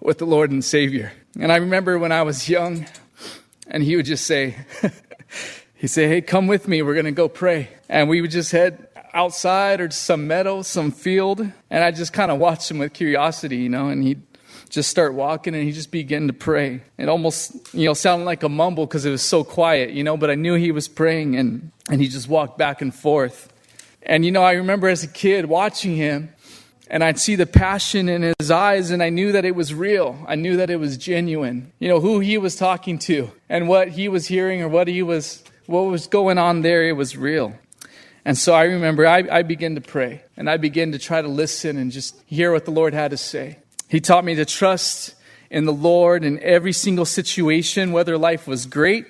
with 0.00 0.18
the 0.18 0.26
Lord 0.26 0.50
and 0.50 0.64
Savior. 0.64 1.12
And 1.38 1.52
I 1.52 1.56
remember 1.56 1.98
when 1.98 2.12
I 2.12 2.22
was 2.22 2.48
young, 2.48 2.86
and 3.66 3.82
he 3.82 3.96
would 3.96 4.06
just 4.06 4.26
say, 4.26 4.56
he'd 5.74 5.88
say, 5.88 6.08
hey, 6.08 6.20
come 6.20 6.46
with 6.46 6.68
me. 6.68 6.82
We're 6.82 6.94
going 6.94 7.06
to 7.06 7.12
go 7.12 7.28
pray. 7.28 7.68
And 7.88 8.08
we 8.08 8.20
would 8.20 8.30
just 8.30 8.52
head 8.52 8.88
outside 9.14 9.80
or 9.80 9.90
some 9.90 10.26
meadow, 10.26 10.62
some 10.62 10.90
field. 10.90 11.40
And 11.70 11.84
I 11.84 11.90
just 11.90 12.12
kind 12.12 12.30
of 12.30 12.38
watched 12.38 12.70
him 12.70 12.78
with 12.78 12.92
curiosity, 12.92 13.58
you 13.58 13.68
know, 13.68 13.88
and 13.88 14.02
he'd 14.02 14.22
just 14.68 14.88
start 14.88 15.12
walking 15.12 15.54
and 15.54 15.62
he'd 15.64 15.72
just 15.72 15.90
began 15.90 16.28
to 16.28 16.32
pray. 16.32 16.80
It 16.96 17.08
almost, 17.08 17.74
you 17.74 17.84
know, 17.84 17.94
sounded 17.94 18.24
like 18.24 18.42
a 18.42 18.48
mumble 18.48 18.86
because 18.86 19.04
it 19.04 19.10
was 19.10 19.22
so 19.22 19.44
quiet, 19.44 19.90
you 19.90 20.02
know, 20.02 20.16
but 20.16 20.30
I 20.30 20.34
knew 20.34 20.54
he 20.54 20.72
was 20.72 20.88
praying 20.88 21.36
and, 21.36 21.70
and 21.90 22.00
he 22.00 22.08
just 22.08 22.26
walked 22.26 22.56
back 22.56 22.80
and 22.80 22.94
forth. 22.94 23.51
And, 24.04 24.24
you 24.24 24.32
know, 24.32 24.42
I 24.42 24.52
remember 24.52 24.88
as 24.88 25.04
a 25.04 25.08
kid 25.08 25.46
watching 25.46 25.96
him 25.96 26.32
and 26.88 27.02
I'd 27.02 27.18
see 27.18 27.36
the 27.36 27.46
passion 27.46 28.08
in 28.08 28.34
his 28.38 28.50
eyes 28.50 28.90
and 28.90 29.02
I 29.02 29.08
knew 29.08 29.32
that 29.32 29.44
it 29.44 29.54
was 29.54 29.72
real. 29.72 30.22
I 30.28 30.34
knew 30.34 30.56
that 30.58 30.70
it 30.70 30.76
was 30.76 30.96
genuine. 30.96 31.72
You 31.78 31.88
know, 31.88 32.00
who 32.00 32.20
he 32.20 32.36
was 32.36 32.56
talking 32.56 32.98
to 33.00 33.30
and 33.48 33.68
what 33.68 33.88
he 33.88 34.08
was 34.08 34.26
hearing 34.26 34.60
or 34.60 34.68
what 34.68 34.88
he 34.88 35.02
was, 35.02 35.42
what 35.66 35.82
was 35.82 36.06
going 36.06 36.38
on 36.38 36.62
there, 36.62 36.88
it 36.88 36.92
was 36.92 37.16
real. 37.16 37.54
And 38.24 38.36
so 38.36 38.54
I 38.54 38.64
remember 38.64 39.06
I, 39.06 39.24
I 39.30 39.42
began 39.42 39.74
to 39.76 39.80
pray 39.80 40.22
and 40.36 40.50
I 40.50 40.56
began 40.56 40.92
to 40.92 40.98
try 40.98 41.22
to 41.22 41.28
listen 41.28 41.76
and 41.76 41.90
just 41.90 42.20
hear 42.26 42.52
what 42.52 42.64
the 42.64 42.70
Lord 42.70 42.94
had 42.94 43.12
to 43.12 43.16
say. 43.16 43.58
He 43.88 44.00
taught 44.00 44.24
me 44.24 44.34
to 44.34 44.44
trust 44.44 45.14
in 45.50 45.64
the 45.64 45.72
Lord 45.72 46.24
in 46.24 46.38
every 46.42 46.72
single 46.72 47.04
situation, 47.04 47.92
whether 47.92 48.16
life 48.16 48.46
was 48.46 48.66
great 48.66 49.06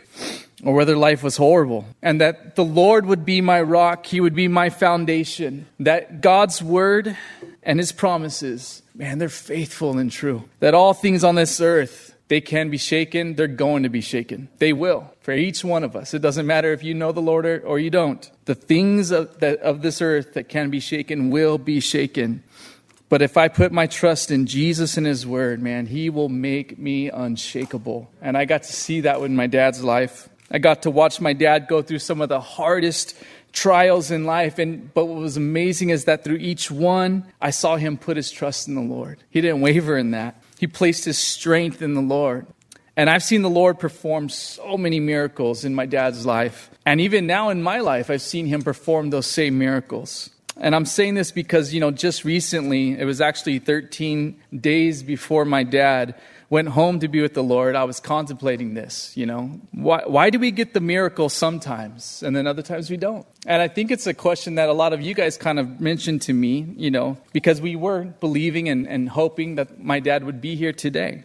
or 0.65 0.75
whether 0.75 0.97
life 0.97 1.23
was 1.23 1.37
horrible. 1.37 1.85
And 2.03 2.21
that 2.21 2.57
the 2.57 2.65
Lord 2.65 3.07
would 3.07 3.25
be 3.25 3.41
my 3.41 3.61
rock, 3.61 4.07
He 4.07 4.21
would 4.21 4.35
be 4.35 4.49
my 4.49 4.71
foundation. 4.71 5.67
That 5.81 6.21
God's 6.21 6.63
word 6.63 7.17
and 7.63 7.79
His 7.79 7.93
promises, 7.93 8.83
man, 8.95 9.19
they're 9.19 9.29
faithful 9.29 9.99
and 9.99 10.11
true. 10.11 10.45
That 10.61 10.75
all 10.75 10.95
things 10.95 11.25
on 11.25 11.35
this 11.35 11.61
earth, 11.61 12.15
they 12.29 12.41
can 12.41 12.71
be 12.71 12.79
shaken, 12.79 13.35
they're 13.35 13.47
going 13.47 13.83
to 13.83 13.89
be 13.89 14.01
shaken. 14.01 14.49
They 14.59 14.73
will, 14.73 15.13
for 15.21 15.33
each 15.33 15.65
one 15.65 15.85
of 15.85 15.95
us. 15.95 16.15
It 16.15 16.23
doesn't 16.23 16.47
matter 16.47 16.73
if 16.73 16.83
you 16.83 16.95
know 16.95 17.13
the 17.13 17.21
Lord 17.21 17.45
or, 17.45 17.79
you 17.79 17.91
don't. 17.91 18.31
The 18.47 18.55
things 18.55 19.11
of, 19.11 19.43
of 19.43 19.83
this 19.83 20.01
earth 20.01 20.35
that 20.35 20.49
can 20.49 20.71
be 20.71 20.81
shaken 20.81 21.31
will 21.31 21.59
be 21.59 21.81
shaken. 21.81 22.43
But 23.11 23.21
if 23.21 23.37
I 23.37 23.49
put 23.49 23.73
my 23.73 23.87
trust 23.87 24.31
in 24.31 24.47
Jesus 24.47 24.97
and 24.97 25.07
His 25.07 25.27
Word, 25.27 25.61
man, 25.61 25.85
He 25.85 26.09
will 26.09 26.31
make 26.31 26.79
me 26.79 27.11
unshakable. 27.11 28.11
And 28.23 28.39
I 28.39 28.47
got 28.47 28.63
to 28.63 28.73
see 28.73 29.03
that 29.03 29.21
with 29.21 29.31
my 29.31 29.47
dad's 29.47 29.85
life. 29.85 30.31
I 30.53 30.59
got 30.59 30.83
to 30.83 30.91
watch 30.91 31.21
my 31.21 31.33
dad 31.33 31.67
go 31.67 31.81
through 31.83 32.01
some 32.01 32.21
of 32.21 32.29
the 32.29 32.41
hardest 32.41 33.17
trials 33.53 34.11
in 34.11 34.25
life. 34.25 34.59
And 34.59 34.93
but 34.93 35.07
what 35.07 35.19
was 35.19 35.37
amazing 35.37 35.91
is 35.91 36.05
that 36.05 36.25
through 36.25 36.37
each 36.37 36.71
one, 36.71 37.25
I 37.41 37.51
saw 37.51 37.77
him 37.77 37.97
put 37.97 38.17
his 38.17 38.31
trust 38.31 38.69
in 38.69 38.75
the 38.75 38.83
Lord. 38.83 39.23
He 39.31 39.41
didn't 39.41 39.63
waver 39.63 39.97
in 39.97 40.11
that. 40.13 40.41
He 40.59 40.67
placed 40.67 41.07
his 41.07 41.19
strength 41.19 41.83
in 41.83 41.95
the 41.95 42.03
Lord. 42.03 42.47
And 42.95 43.09
I've 43.09 43.23
seen 43.23 43.41
the 43.41 43.51
Lord 43.51 43.79
perform 43.79 44.29
so 44.29 44.77
many 44.77 45.01
miracles 45.01 45.65
in 45.65 45.75
my 45.75 45.87
dad's 45.87 46.27
life. 46.27 46.71
And 46.85 47.01
even 47.01 47.27
now 47.27 47.49
in 47.49 47.63
my 47.63 47.81
life, 47.81 48.11
I've 48.11 48.21
seen 48.21 48.47
him 48.47 48.61
perform 48.63 49.11
those 49.11 49.27
same 49.27 49.59
miracles. 49.59 50.29
And 50.59 50.75
I'm 50.75 50.85
saying 50.85 51.15
this 51.15 51.33
because, 51.33 51.73
you 51.73 51.81
know, 51.81 51.91
just 51.91 52.25
recently, 52.25 52.99
it 52.99 53.07
was 53.07 53.23
actually 53.23 53.59
13 53.61 54.39
days 54.61 55.03
before 55.03 55.47
my 55.47 55.65
dad 55.65 56.15
went 56.53 56.69
home 56.69 57.01
to 57.01 57.09
be 57.09 57.23
with 57.23 57.33
the 57.33 57.43
Lord, 57.43 57.75
I 57.75 57.85
was 57.85 57.99
contemplating 57.99 58.75
this, 58.75 59.17
you 59.17 59.25
know. 59.25 59.59
Why, 59.71 60.03
why 60.05 60.29
do 60.29 60.39
we 60.39 60.51
get 60.51 60.75
the 60.75 60.83
miracle 60.83 61.31
sometimes 61.31 62.23
and 62.23 62.37
then 62.37 62.47
other 62.47 62.61
times 62.61 62.91
we 62.91 62.99
don't? 62.99 63.27
And 63.47 63.63
I 63.63 63.69
think 63.69 63.91
it's 63.91 64.07
a 64.07 64.13
question 64.13 64.57
that 64.57 64.69
a 64.69 64.75
lot 64.75 64.93
of 64.93 65.01
you 65.01 65.15
guys 65.15 65.39
kind 65.39 65.59
of 65.59 65.81
mentioned 65.81 66.21
to 66.23 66.35
me, 66.35 66.67
you 66.77 66.91
know, 66.91 67.17
because 67.33 67.63
we 67.63 67.75
were 67.75 68.05
believing 68.21 68.69
and, 68.69 68.87
and 68.87 69.09
hoping 69.09 69.55
that 69.55 69.83
my 69.83 69.99
dad 69.99 70.25
would 70.25 70.43
be 70.43 70.55
here 70.55 70.75
today. 70.75 71.25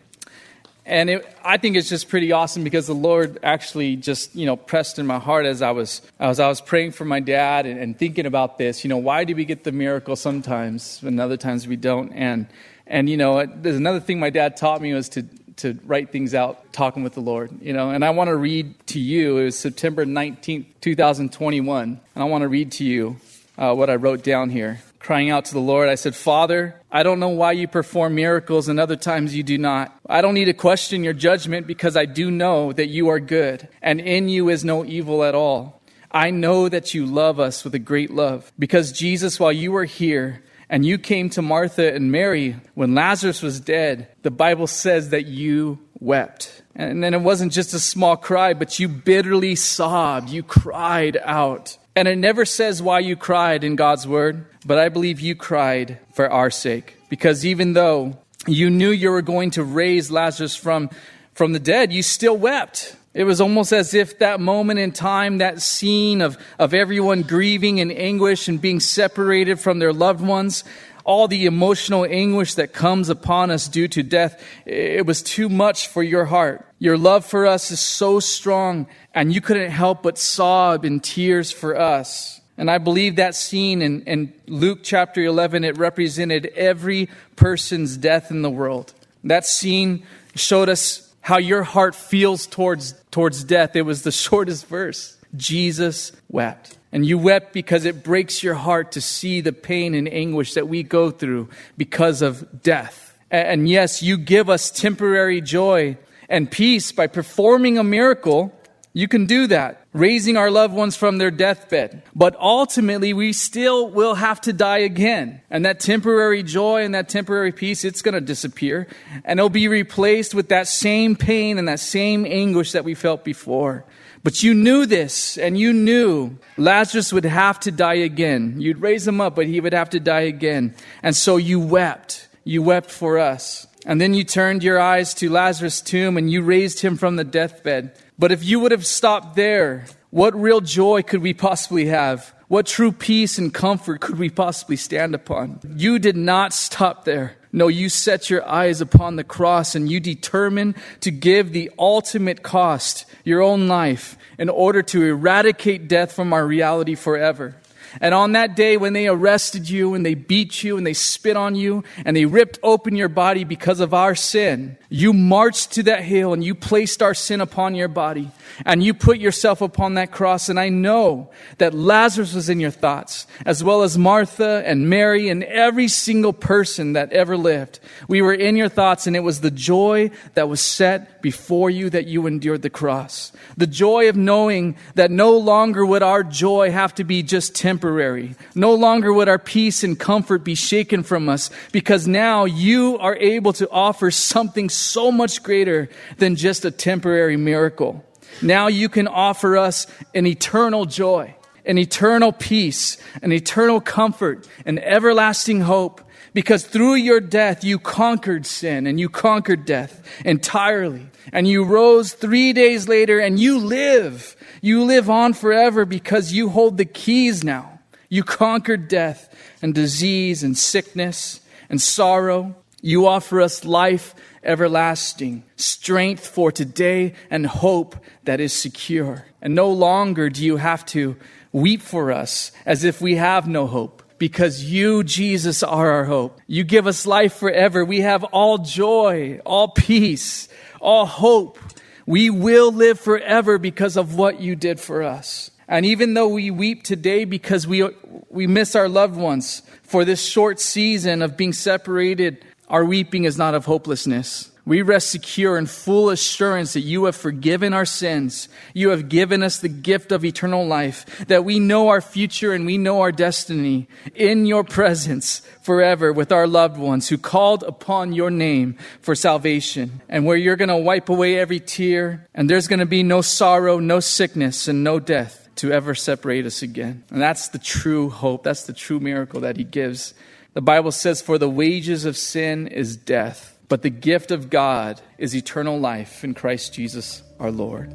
And 0.85 1.09
it, 1.09 1.35
I 1.43 1.57
think 1.57 1.75
it's 1.75 1.89
just 1.89 2.07
pretty 2.07 2.31
awesome 2.31 2.63
because 2.63 2.87
the 2.87 2.95
Lord 2.95 3.37
actually 3.43 3.97
just, 3.97 4.33
you 4.33 4.45
know, 4.45 4.55
pressed 4.55 4.97
in 4.97 5.05
my 5.05 5.19
heart 5.19 5.45
as 5.45 5.61
I 5.61 5.71
was, 5.71 6.01
as 6.21 6.39
I 6.39 6.47
was 6.47 6.61
praying 6.61 6.93
for 6.93 7.03
my 7.03 7.19
dad 7.19 7.65
and, 7.65 7.77
and 7.77 7.99
thinking 7.99 8.25
about 8.25 8.57
this, 8.57 8.85
you 8.85 8.87
know, 8.87 8.95
why 8.95 9.25
do 9.25 9.35
we 9.35 9.43
get 9.43 9.65
the 9.65 9.73
miracle 9.73 10.15
sometimes 10.15 11.03
and 11.03 11.19
other 11.19 11.35
times 11.35 11.67
we 11.67 11.75
don't? 11.75 12.13
And, 12.13 12.47
and, 12.89 13.09
you 13.09 13.17
know, 13.17 13.45
there's 13.45 13.77
another 13.77 13.99
thing 13.99 14.19
my 14.19 14.29
dad 14.29 14.57
taught 14.57 14.81
me 14.81 14.93
was 14.93 15.09
to, 15.09 15.23
to 15.57 15.79
write 15.85 16.11
things 16.11 16.33
out, 16.33 16.73
talking 16.73 17.03
with 17.03 17.13
the 17.13 17.21
Lord, 17.21 17.61
you 17.61 17.73
know. 17.73 17.89
And 17.89 18.03
I 18.03 18.11
want 18.11 18.29
to 18.29 18.35
read 18.35 18.75
to 18.87 18.99
you, 18.99 19.37
it 19.37 19.43
was 19.45 19.59
September 19.59 20.05
19th, 20.05 20.65
2021. 20.81 21.83
And 21.83 21.99
I 22.15 22.25
want 22.25 22.43
to 22.43 22.47
read 22.47 22.71
to 22.73 22.83
you 22.83 23.17
uh, 23.57 23.73
what 23.73 23.89
I 23.89 23.95
wrote 23.95 24.23
down 24.23 24.49
here 24.49 24.81
crying 25.07 25.29
out 25.29 25.45
to 25.45 25.53
the 25.53 25.59
Lord. 25.59 25.87
I 25.87 25.95
said, 25.95 26.17
Father, 26.17 26.75
I 26.91 27.01
don't 27.01 27.21
know 27.21 27.29
why 27.29 27.53
you 27.53 27.65
perform 27.65 28.15
miracles 28.15 28.67
and 28.67 28.77
other 28.77 28.97
times 28.97 29.33
you 29.33 29.41
do 29.41 29.57
not. 29.57 29.97
I 30.09 30.19
don't 30.19 30.33
need 30.33 30.45
to 30.45 30.53
question 30.53 31.01
your 31.01 31.13
judgment 31.13 31.65
because 31.65 31.95
I 31.95 32.03
do 32.03 32.29
know 32.29 32.73
that 32.73 32.87
you 32.87 33.07
are 33.07 33.21
good 33.21 33.69
and 33.81 34.01
in 34.01 34.27
you 34.27 34.49
is 34.49 34.65
no 34.65 34.83
evil 34.83 35.23
at 35.23 35.33
all. 35.33 35.81
I 36.11 36.31
know 36.31 36.67
that 36.67 36.93
you 36.93 37.05
love 37.05 37.39
us 37.39 37.63
with 37.63 37.73
a 37.73 37.79
great 37.79 38.11
love 38.11 38.51
because 38.59 38.91
Jesus, 38.91 39.39
while 39.39 39.53
you 39.53 39.71
were 39.71 39.85
here, 39.85 40.43
and 40.69 40.85
you 40.85 40.97
came 40.97 41.29
to 41.31 41.41
Martha 41.41 41.93
and 41.93 42.11
Mary 42.11 42.57
when 42.73 42.93
Lazarus 42.93 43.41
was 43.41 43.59
dead, 43.59 44.07
the 44.23 44.31
Bible 44.31 44.67
says 44.67 45.09
that 45.09 45.25
you 45.25 45.79
wept. 45.99 46.61
And 46.75 47.03
then 47.03 47.13
it 47.13 47.21
wasn't 47.21 47.53
just 47.53 47.73
a 47.73 47.79
small 47.79 48.17
cry, 48.17 48.53
but 48.53 48.79
you 48.79 48.87
bitterly 48.87 49.55
sobbed. 49.55 50.29
You 50.29 50.43
cried 50.43 51.17
out. 51.23 51.77
And 51.95 52.07
it 52.07 52.17
never 52.17 52.45
says 52.45 52.81
why 52.81 52.99
you 52.99 53.15
cried 53.15 53.63
in 53.63 53.75
God's 53.75 54.07
word, 54.07 54.45
but 54.65 54.77
I 54.77 54.89
believe 54.89 55.19
you 55.19 55.35
cried 55.35 55.99
for 56.13 56.29
our 56.29 56.51
sake. 56.51 56.95
Because 57.09 57.45
even 57.45 57.73
though 57.73 58.17
you 58.45 58.69
knew 58.69 58.91
you 58.91 59.09
were 59.09 59.21
going 59.21 59.51
to 59.51 59.63
raise 59.63 60.11
Lazarus 60.11 60.55
from, 60.55 60.89
from 61.33 61.53
the 61.53 61.59
dead, 61.59 61.93
you 61.93 62.03
still 62.03 62.37
wept. 62.37 62.96
It 63.17 63.23
was 63.23 63.41
almost 63.41 63.73
as 63.73 63.95
if 63.95 64.19
that 64.19 64.39
moment 64.39 64.79
in 64.79 64.91
time, 64.91 65.39
that 65.39 65.59
scene 65.59 66.21
of, 66.21 66.37
of 66.59 66.75
everyone 66.75 67.23
grieving 67.23 67.79
in 67.79 67.89
anguish 67.89 68.47
and 68.47 68.61
being 68.61 68.79
separated 68.79 69.59
from 69.59 69.79
their 69.79 69.91
loved 69.91 70.21
ones, 70.21 70.63
all 71.03 71.27
the 71.27 71.47
emotional 71.47 72.05
anguish 72.05 72.53
that 72.53 72.73
comes 72.73 73.09
upon 73.09 73.49
us 73.49 73.67
due 73.67 73.87
to 73.87 74.03
death, 74.03 74.39
it 74.67 75.07
was 75.07 75.23
too 75.23 75.49
much 75.49 75.87
for 75.87 76.03
your 76.03 76.25
heart. 76.25 76.63
Your 76.77 76.95
love 76.95 77.25
for 77.25 77.47
us 77.47 77.71
is 77.71 77.79
so 77.79 78.19
strong, 78.19 78.85
and 79.15 79.33
you 79.33 79.41
couldn't 79.41 79.71
help 79.71 80.03
but 80.03 80.19
sob 80.19 80.85
in 80.85 80.99
tears 80.99 81.49
for 81.51 81.75
us. 81.75 82.39
And 82.55 82.69
I 82.69 82.77
believe 82.77 83.15
that 83.15 83.33
scene 83.33 83.81
in, 83.81 84.03
in 84.03 84.31
Luke 84.45 84.81
chapter 84.83 85.23
11, 85.23 85.63
it 85.63 85.79
represented 85.79 86.45
every 86.55 87.09
person's 87.35 87.97
death 87.97 88.29
in 88.29 88.43
the 88.43 88.51
world. 88.51 88.93
That 89.23 89.43
scene 89.43 90.05
showed 90.35 90.69
us 90.69 91.06
how 91.27 91.37
your 91.37 91.61
heart 91.61 91.93
feels 91.93 92.47
towards, 92.47 92.93
towards 93.11 93.43
death. 93.43 93.75
It 93.75 93.81
was 93.81 94.03
the 94.03 94.11
shortest 94.25 94.65
verse. 94.67 95.17
Jesus 95.35 96.13
wept. 96.29 96.77
And 96.93 97.05
you 97.05 97.17
wept 97.17 97.51
because 97.51 97.83
it 97.83 98.01
breaks 98.01 98.41
your 98.41 98.53
heart 98.53 98.93
to 98.93 99.01
see 99.01 99.41
the 99.41 99.51
pain 99.51 99.93
and 99.93 100.07
anguish 100.07 100.53
that 100.53 100.69
we 100.69 100.83
go 100.83 101.11
through 101.11 101.49
because 101.75 102.21
of 102.21 102.63
death. 102.63 103.13
And 103.29 103.67
yes, 103.67 104.01
you 104.01 104.17
give 104.17 104.49
us 104.49 104.71
temporary 104.71 105.41
joy 105.41 105.97
and 106.29 106.49
peace 106.49 106.93
by 106.93 107.07
performing 107.07 107.77
a 107.77 107.83
miracle. 107.83 108.56
You 108.97 109.07
can 109.07 109.27
do 109.27 109.45
that, 109.45 109.85
raising 109.93 110.37
our 110.37 110.49
loved 110.49 110.73
ones 110.73 110.95
from 110.95 111.19
their 111.19 111.29
deathbed. 111.29 112.01
But 112.15 112.35
ultimately, 112.39 113.13
we 113.13 113.31
still 113.31 113.91
will 113.91 114.15
have 114.15 114.41
to 114.41 114.53
die 114.53 114.79
again. 114.79 115.39
And 115.51 115.65
that 115.65 115.79
temporary 115.79 116.41
joy 116.41 116.83
and 116.83 116.95
that 116.95 117.07
temporary 117.07 117.51
peace, 117.51 117.85
it's 117.85 118.01
going 118.01 118.15
to 118.15 118.21
disappear. 118.21 118.87
And 119.23 119.39
it'll 119.39 119.51
be 119.51 119.67
replaced 119.67 120.33
with 120.33 120.49
that 120.49 120.67
same 120.67 121.15
pain 121.15 121.59
and 121.59 121.67
that 121.67 121.79
same 121.79 122.25
anguish 122.25 122.71
that 122.71 122.85
we 122.85 122.95
felt 122.95 123.23
before. 123.23 123.85
But 124.23 124.41
you 124.41 124.55
knew 124.55 124.87
this, 124.87 125.37
and 125.37 125.59
you 125.59 125.73
knew 125.73 126.39
Lazarus 126.57 127.13
would 127.13 127.25
have 127.25 127.59
to 127.59 127.71
die 127.71 128.01
again. 128.01 128.55
You'd 128.59 128.81
raise 128.81 129.07
him 129.07 129.21
up, 129.21 129.35
but 129.35 129.45
he 129.45 129.61
would 129.61 129.73
have 129.73 129.91
to 129.91 129.99
die 129.99 130.21
again. 130.21 130.73
And 131.03 131.15
so 131.15 131.37
you 131.37 131.59
wept. 131.59 132.27
You 132.43 132.63
wept 132.63 132.89
for 132.89 133.19
us. 133.19 133.67
And 133.85 134.01
then 134.01 134.15
you 134.15 134.23
turned 134.23 134.63
your 134.63 134.79
eyes 134.79 135.13
to 135.13 135.29
Lazarus' 135.29 135.81
tomb 135.81 136.17
and 136.17 136.29
you 136.29 136.41
raised 136.41 136.81
him 136.81 136.97
from 136.97 137.15
the 137.15 137.23
deathbed. 137.23 137.93
But 138.19 138.31
if 138.31 138.43
you 138.43 138.59
would 138.59 138.71
have 138.71 138.85
stopped 138.85 139.35
there, 139.35 139.85
what 140.09 140.35
real 140.35 140.61
joy 140.61 141.03
could 141.03 141.21
we 141.21 141.33
possibly 141.33 141.85
have? 141.87 142.33
What 142.47 142.65
true 142.65 142.91
peace 142.91 143.37
and 143.37 143.53
comfort 143.53 144.01
could 144.01 144.17
we 144.17 144.29
possibly 144.29 144.77
stand 144.77 145.13
upon? 145.13 145.59
You 145.75 145.99
did 145.99 146.15
not 146.15 146.53
stop 146.53 147.05
there. 147.05 147.35
No, 147.51 147.67
you 147.67 147.89
set 147.89 148.29
your 148.29 148.47
eyes 148.47 148.81
upon 148.81 149.15
the 149.15 149.23
cross 149.23 149.75
and 149.75 149.91
you 149.91 149.99
determined 149.99 150.75
to 151.01 151.11
give 151.11 151.51
the 151.51 151.71
ultimate 151.77 152.43
cost, 152.43 153.05
your 153.23 153.41
own 153.41 153.67
life, 153.67 154.17
in 154.37 154.49
order 154.49 154.81
to 154.83 155.03
eradicate 155.03 155.87
death 155.87 156.13
from 156.13 156.33
our 156.33 156.45
reality 156.45 156.95
forever. 156.95 157.55
And 158.01 158.13
on 158.13 158.33
that 158.33 158.55
day, 158.55 158.77
when 158.77 158.93
they 158.93 159.07
arrested 159.07 159.69
you 159.69 159.93
and 159.93 160.05
they 160.05 160.15
beat 160.15 160.63
you 160.63 160.77
and 160.77 160.85
they 160.85 160.93
spit 160.93 161.37
on 161.37 161.55
you 161.55 161.83
and 162.05 162.15
they 162.15 162.25
ripped 162.25 162.59
open 162.63 162.95
your 162.95 163.09
body 163.09 163.43
because 163.43 163.79
of 163.79 163.93
our 163.93 164.15
sin, 164.15 164.77
you 164.89 165.13
marched 165.13 165.73
to 165.73 165.83
that 165.83 166.03
hill 166.03 166.33
and 166.33 166.43
you 166.43 166.55
placed 166.55 167.01
our 167.01 167.13
sin 167.13 167.41
upon 167.41 167.75
your 167.75 167.87
body 167.87 168.31
and 168.65 168.83
you 168.83 168.93
put 168.93 169.19
yourself 169.19 169.61
upon 169.61 169.95
that 169.95 170.11
cross. 170.11 170.49
And 170.49 170.59
I 170.59 170.69
know 170.69 171.29
that 171.57 171.73
Lazarus 171.73 172.33
was 172.33 172.49
in 172.49 172.59
your 172.59 172.71
thoughts, 172.71 173.27
as 173.45 173.63
well 173.63 173.83
as 173.83 173.97
Martha 173.97 174.63
and 174.65 174.89
Mary 174.89 175.29
and 175.29 175.43
every 175.43 175.87
single 175.87 176.33
person 176.33 176.93
that 176.93 177.11
ever 177.11 177.35
lived. 177.37 177.79
We 178.07 178.21
were 178.21 178.33
in 178.33 178.55
your 178.55 178.69
thoughts 178.69 179.07
and 179.07 179.15
it 179.15 179.21
was 179.21 179.41
the 179.41 179.51
joy 179.51 180.11
that 180.35 180.49
was 180.49 180.61
set 180.61 181.16
before 181.27 181.69
you 181.69 181.89
that 181.89 182.07
you 182.07 182.25
endured 182.25 182.61
the 182.61 182.69
cross. 182.69 183.33
The 183.57 183.67
joy 183.67 184.07
of 184.07 184.15
knowing 184.15 184.77
that 184.95 185.11
no 185.11 185.37
longer 185.37 185.85
would 185.85 186.01
our 186.01 186.23
joy 186.23 186.71
have 186.71 186.95
to 186.95 187.03
be 187.03 187.21
just 187.21 187.53
temporary. 187.53 188.35
No 188.55 188.73
longer 188.73 189.11
would 189.11 189.27
our 189.27 189.37
peace 189.37 189.83
and 189.83 189.99
comfort 189.99 190.45
be 190.45 190.55
shaken 190.55 191.03
from 191.03 191.27
us 191.27 191.49
because 191.73 192.07
now 192.07 192.45
you 192.45 192.97
are 192.99 193.17
able 193.17 193.51
to 193.59 193.69
offer 193.69 194.09
something 194.09 194.69
so 194.69 195.11
much 195.11 195.43
greater 195.43 195.89
than 196.15 196.37
just 196.37 196.63
a 196.63 196.71
temporary 196.71 197.35
miracle. 197.35 198.05
Now 198.41 198.67
you 198.67 198.87
can 198.87 199.09
offer 199.09 199.57
us 199.57 199.85
an 200.15 200.25
eternal 200.27 200.85
joy, 200.85 201.35
an 201.65 201.77
eternal 201.77 202.31
peace, 202.31 202.95
an 203.21 203.33
eternal 203.33 203.81
comfort, 203.81 204.47
an 204.65 204.79
everlasting 204.79 205.59
hope 205.59 205.99
because 206.37 206.67
through 206.67 206.93
your 206.93 207.19
death, 207.19 207.63
you 207.63 207.79
conquered 207.79 208.45
sin 208.45 208.85
and 208.85 208.99
you 208.99 209.09
conquered 209.09 209.65
death 209.65 210.07
entirely. 210.23 211.07
And 211.33 211.47
you 211.47 211.63
rose 211.63 212.13
three 212.13 212.53
days 212.53 212.87
later 212.87 213.17
and 213.17 213.39
you 213.39 213.57
live. 213.57 214.35
You 214.61 214.83
live 214.83 215.09
on 215.09 215.33
forever 215.33 215.83
because 215.83 216.33
you 216.33 216.49
hold 216.49 216.77
the 216.77 216.85
keys 216.85 217.43
now. 217.43 217.79
You 218.07 218.21
conquered 218.21 218.87
death 218.87 219.35
and 219.63 219.73
disease 219.73 220.43
and 220.43 220.55
sickness 220.55 221.41
and 221.71 221.81
sorrow. 221.81 222.55
You 222.83 223.07
offer 223.07 223.41
us 223.41 223.65
life 223.65 224.13
everlasting, 224.43 225.41
strength 225.55 226.27
for 226.27 226.51
today, 226.51 227.15
and 227.31 227.47
hope 227.47 227.95
that 228.25 228.39
is 228.39 228.53
secure. 228.53 229.25
And 229.41 229.55
no 229.55 229.71
longer 229.71 230.29
do 230.29 230.45
you 230.45 230.57
have 230.57 230.85
to 230.87 231.15
weep 231.51 231.81
for 231.81 232.11
us 232.11 232.51
as 232.63 232.83
if 232.83 233.01
we 233.01 233.15
have 233.15 233.47
no 233.47 233.65
hope 233.65 233.96
because 234.17 234.63
you, 234.63 235.03
Jesus, 235.03 235.63
are 235.63 235.91
our 235.91 236.05
hope. 236.05 236.39
You 236.47 236.63
give 236.63 236.87
us 236.87 237.05
life 237.05 237.33
forever. 237.33 237.85
We 237.85 238.01
have 238.01 238.23
all 238.25 238.59
joy, 238.59 239.39
all 239.45 239.69
peace, 239.69 240.49
all 240.79 241.05
hope. 241.05 241.59
We 242.05 242.29
will 242.29 242.71
live 242.71 242.99
forever 242.99 243.57
because 243.57 243.97
of 243.97 244.15
what 244.15 244.39
you 244.39 244.55
did 244.55 244.79
for 244.79 245.03
us. 245.03 245.51
And 245.67 245.85
even 245.85 246.13
though 246.13 246.29
we 246.29 246.49
weep 246.49 246.83
today 246.83 247.25
because 247.25 247.67
we, 247.67 247.87
we 248.29 248.47
miss 248.47 248.75
our 248.75 248.87
loved 248.87 249.17
ones 249.17 249.61
for 249.83 250.05
this 250.05 250.23
short 250.23 250.59
season 250.59 251.21
of 251.21 251.35
being 251.35 251.51
separated, 251.51 252.45
our 252.67 252.85
weeping 252.85 253.23
is 253.23 253.37
not 253.37 253.53
of 253.53 253.65
hopelessness 253.65 254.51
we 254.67 254.81
rest 254.81 255.11
secure 255.11 255.57
in 255.57 255.65
full 255.65 256.09
assurance 256.09 256.73
that 256.73 256.81
you 256.81 257.05
have 257.05 257.15
forgiven 257.15 257.71
our 257.71 257.85
sins. 257.85 258.49
You 258.73 258.89
have 258.89 259.07
given 259.07 259.41
us 259.41 259.59
the 259.59 259.69
gift 259.69 260.11
of 260.11 260.25
eternal 260.25 260.67
life, 260.67 261.25
that 261.27 261.45
we 261.45 261.57
know 261.57 261.87
our 261.87 262.01
future 262.01 262.51
and 262.51 262.65
we 262.65 262.77
know 262.77 262.99
our 262.99 263.13
destiny 263.13 263.87
in 264.13 264.45
your 264.45 264.65
presence 264.65 265.41
forever 265.61 266.11
with 266.11 266.33
our 266.33 266.47
loved 266.47 266.77
ones 266.77 267.07
who 267.07 267.17
called 267.17 267.63
upon 267.63 268.11
your 268.11 268.29
name 268.29 268.75
for 268.99 269.15
salvation 269.15 270.01
and 270.09 270.25
where 270.25 270.35
you're 270.35 270.57
going 270.57 270.67
to 270.67 270.75
wipe 270.75 271.07
away 271.07 271.39
every 271.39 271.61
tear 271.61 272.27
and 272.35 272.49
there's 272.49 272.67
going 272.67 272.79
to 272.79 272.85
be 272.85 273.03
no 273.03 273.21
sorrow, 273.21 273.79
no 273.79 274.01
sickness, 274.01 274.67
and 274.67 274.83
no 274.83 274.99
death 274.99 275.47
to 275.55 275.71
ever 275.71 275.95
separate 275.95 276.45
us 276.45 276.61
again. 276.61 277.05
And 277.09 277.21
that's 277.21 277.47
the 277.47 277.57
true 277.57 278.09
hope. 278.09 278.43
That's 278.43 278.63
the 278.63 278.73
true 278.73 278.99
miracle 278.99 279.39
that 279.39 279.55
he 279.55 279.63
gives. 279.63 280.13
The 280.53 280.61
Bible 280.61 280.91
says, 280.91 281.21
for 281.21 281.37
the 281.37 281.49
wages 281.49 282.05
of 282.05 282.17
sin 282.17 282.67
is 282.67 282.97
death 282.97 283.57
but 283.69 283.81
the 283.81 283.89
gift 283.89 284.31
of 284.31 284.49
God 284.49 285.01
is 285.17 285.35
eternal 285.35 285.79
life 285.79 286.23
in 286.23 286.33
Christ 286.33 286.73
Jesus 286.73 287.23
our 287.39 287.51
Lord. 287.51 287.91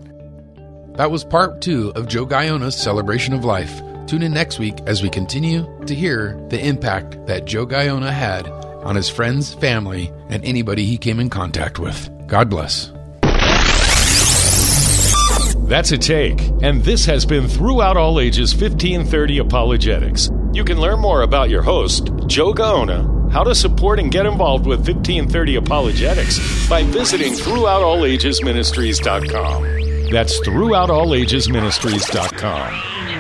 That 0.97 1.11
was 1.11 1.25
part 1.25 1.63
two 1.63 1.93
of 1.95 2.09
Joe 2.09 2.27
Gaona's 2.27 2.77
celebration 2.77 3.33
of 3.33 3.45
life. 3.45 3.81
Tune 4.07 4.23
in 4.23 4.35
next 4.35 4.59
week 4.59 4.79
as 4.87 5.03
we 5.03 5.09
continue 5.09 5.67
to 5.87 5.95
hear 5.95 6.39
the 6.51 6.63
impact 6.63 7.27
that 7.27 7.47
Joe 7.47 7.67
Gaiona 7.67 8.11
had 8.11 8.47
on 8.47 8.97
his 8.97 9.09
friends, 9.09 9.55
family, 9.55 10.13
and 10.29 10.45
anybody 10.45 10.85
he 10.85 10.99
came 10.99 11.21
in 11.21 11.31
contact 11.31 11.79
with. 11.79 12.11
God 12.27 12.51
bless. 12.51 12.93
That's 15.69 15.93
a 15.93 15.99
take, 15.99 16.41
and 16.61 16.83
this 16.83 17.07
has 17.07 17.25
been 17.25 17.49
Throughout 17.49 17.97
All 17.97 18.21
Ages 18.21 18.53
1530 18.53 19.39
Apologetics. 19.39 20.29
You 20.53 20.65
can 20.65 20.81
learn 20.81 21.01
more 21.01 21.23
about 21.23 21.51
your 21.51 21.63
host, 21.63 22.11
Joe 22.27 22.53
Gaona 22.53 23.23
how 23.33 23.43
to 23.43 23.55
support 23.55 23.99
and 23.99 24.13
get 24.13 24.27
involved 24.27 24.67
with 24.67 24.81
1530 24.81 25.57
Apologetics 25.57 26.69
by 26.69 26.83
visiting 26.85 27.33
throughoutallagesministries.com. 27.33 30.11
That's 30.11 30.39
throughoutallagesministries.com. 30.41 32.92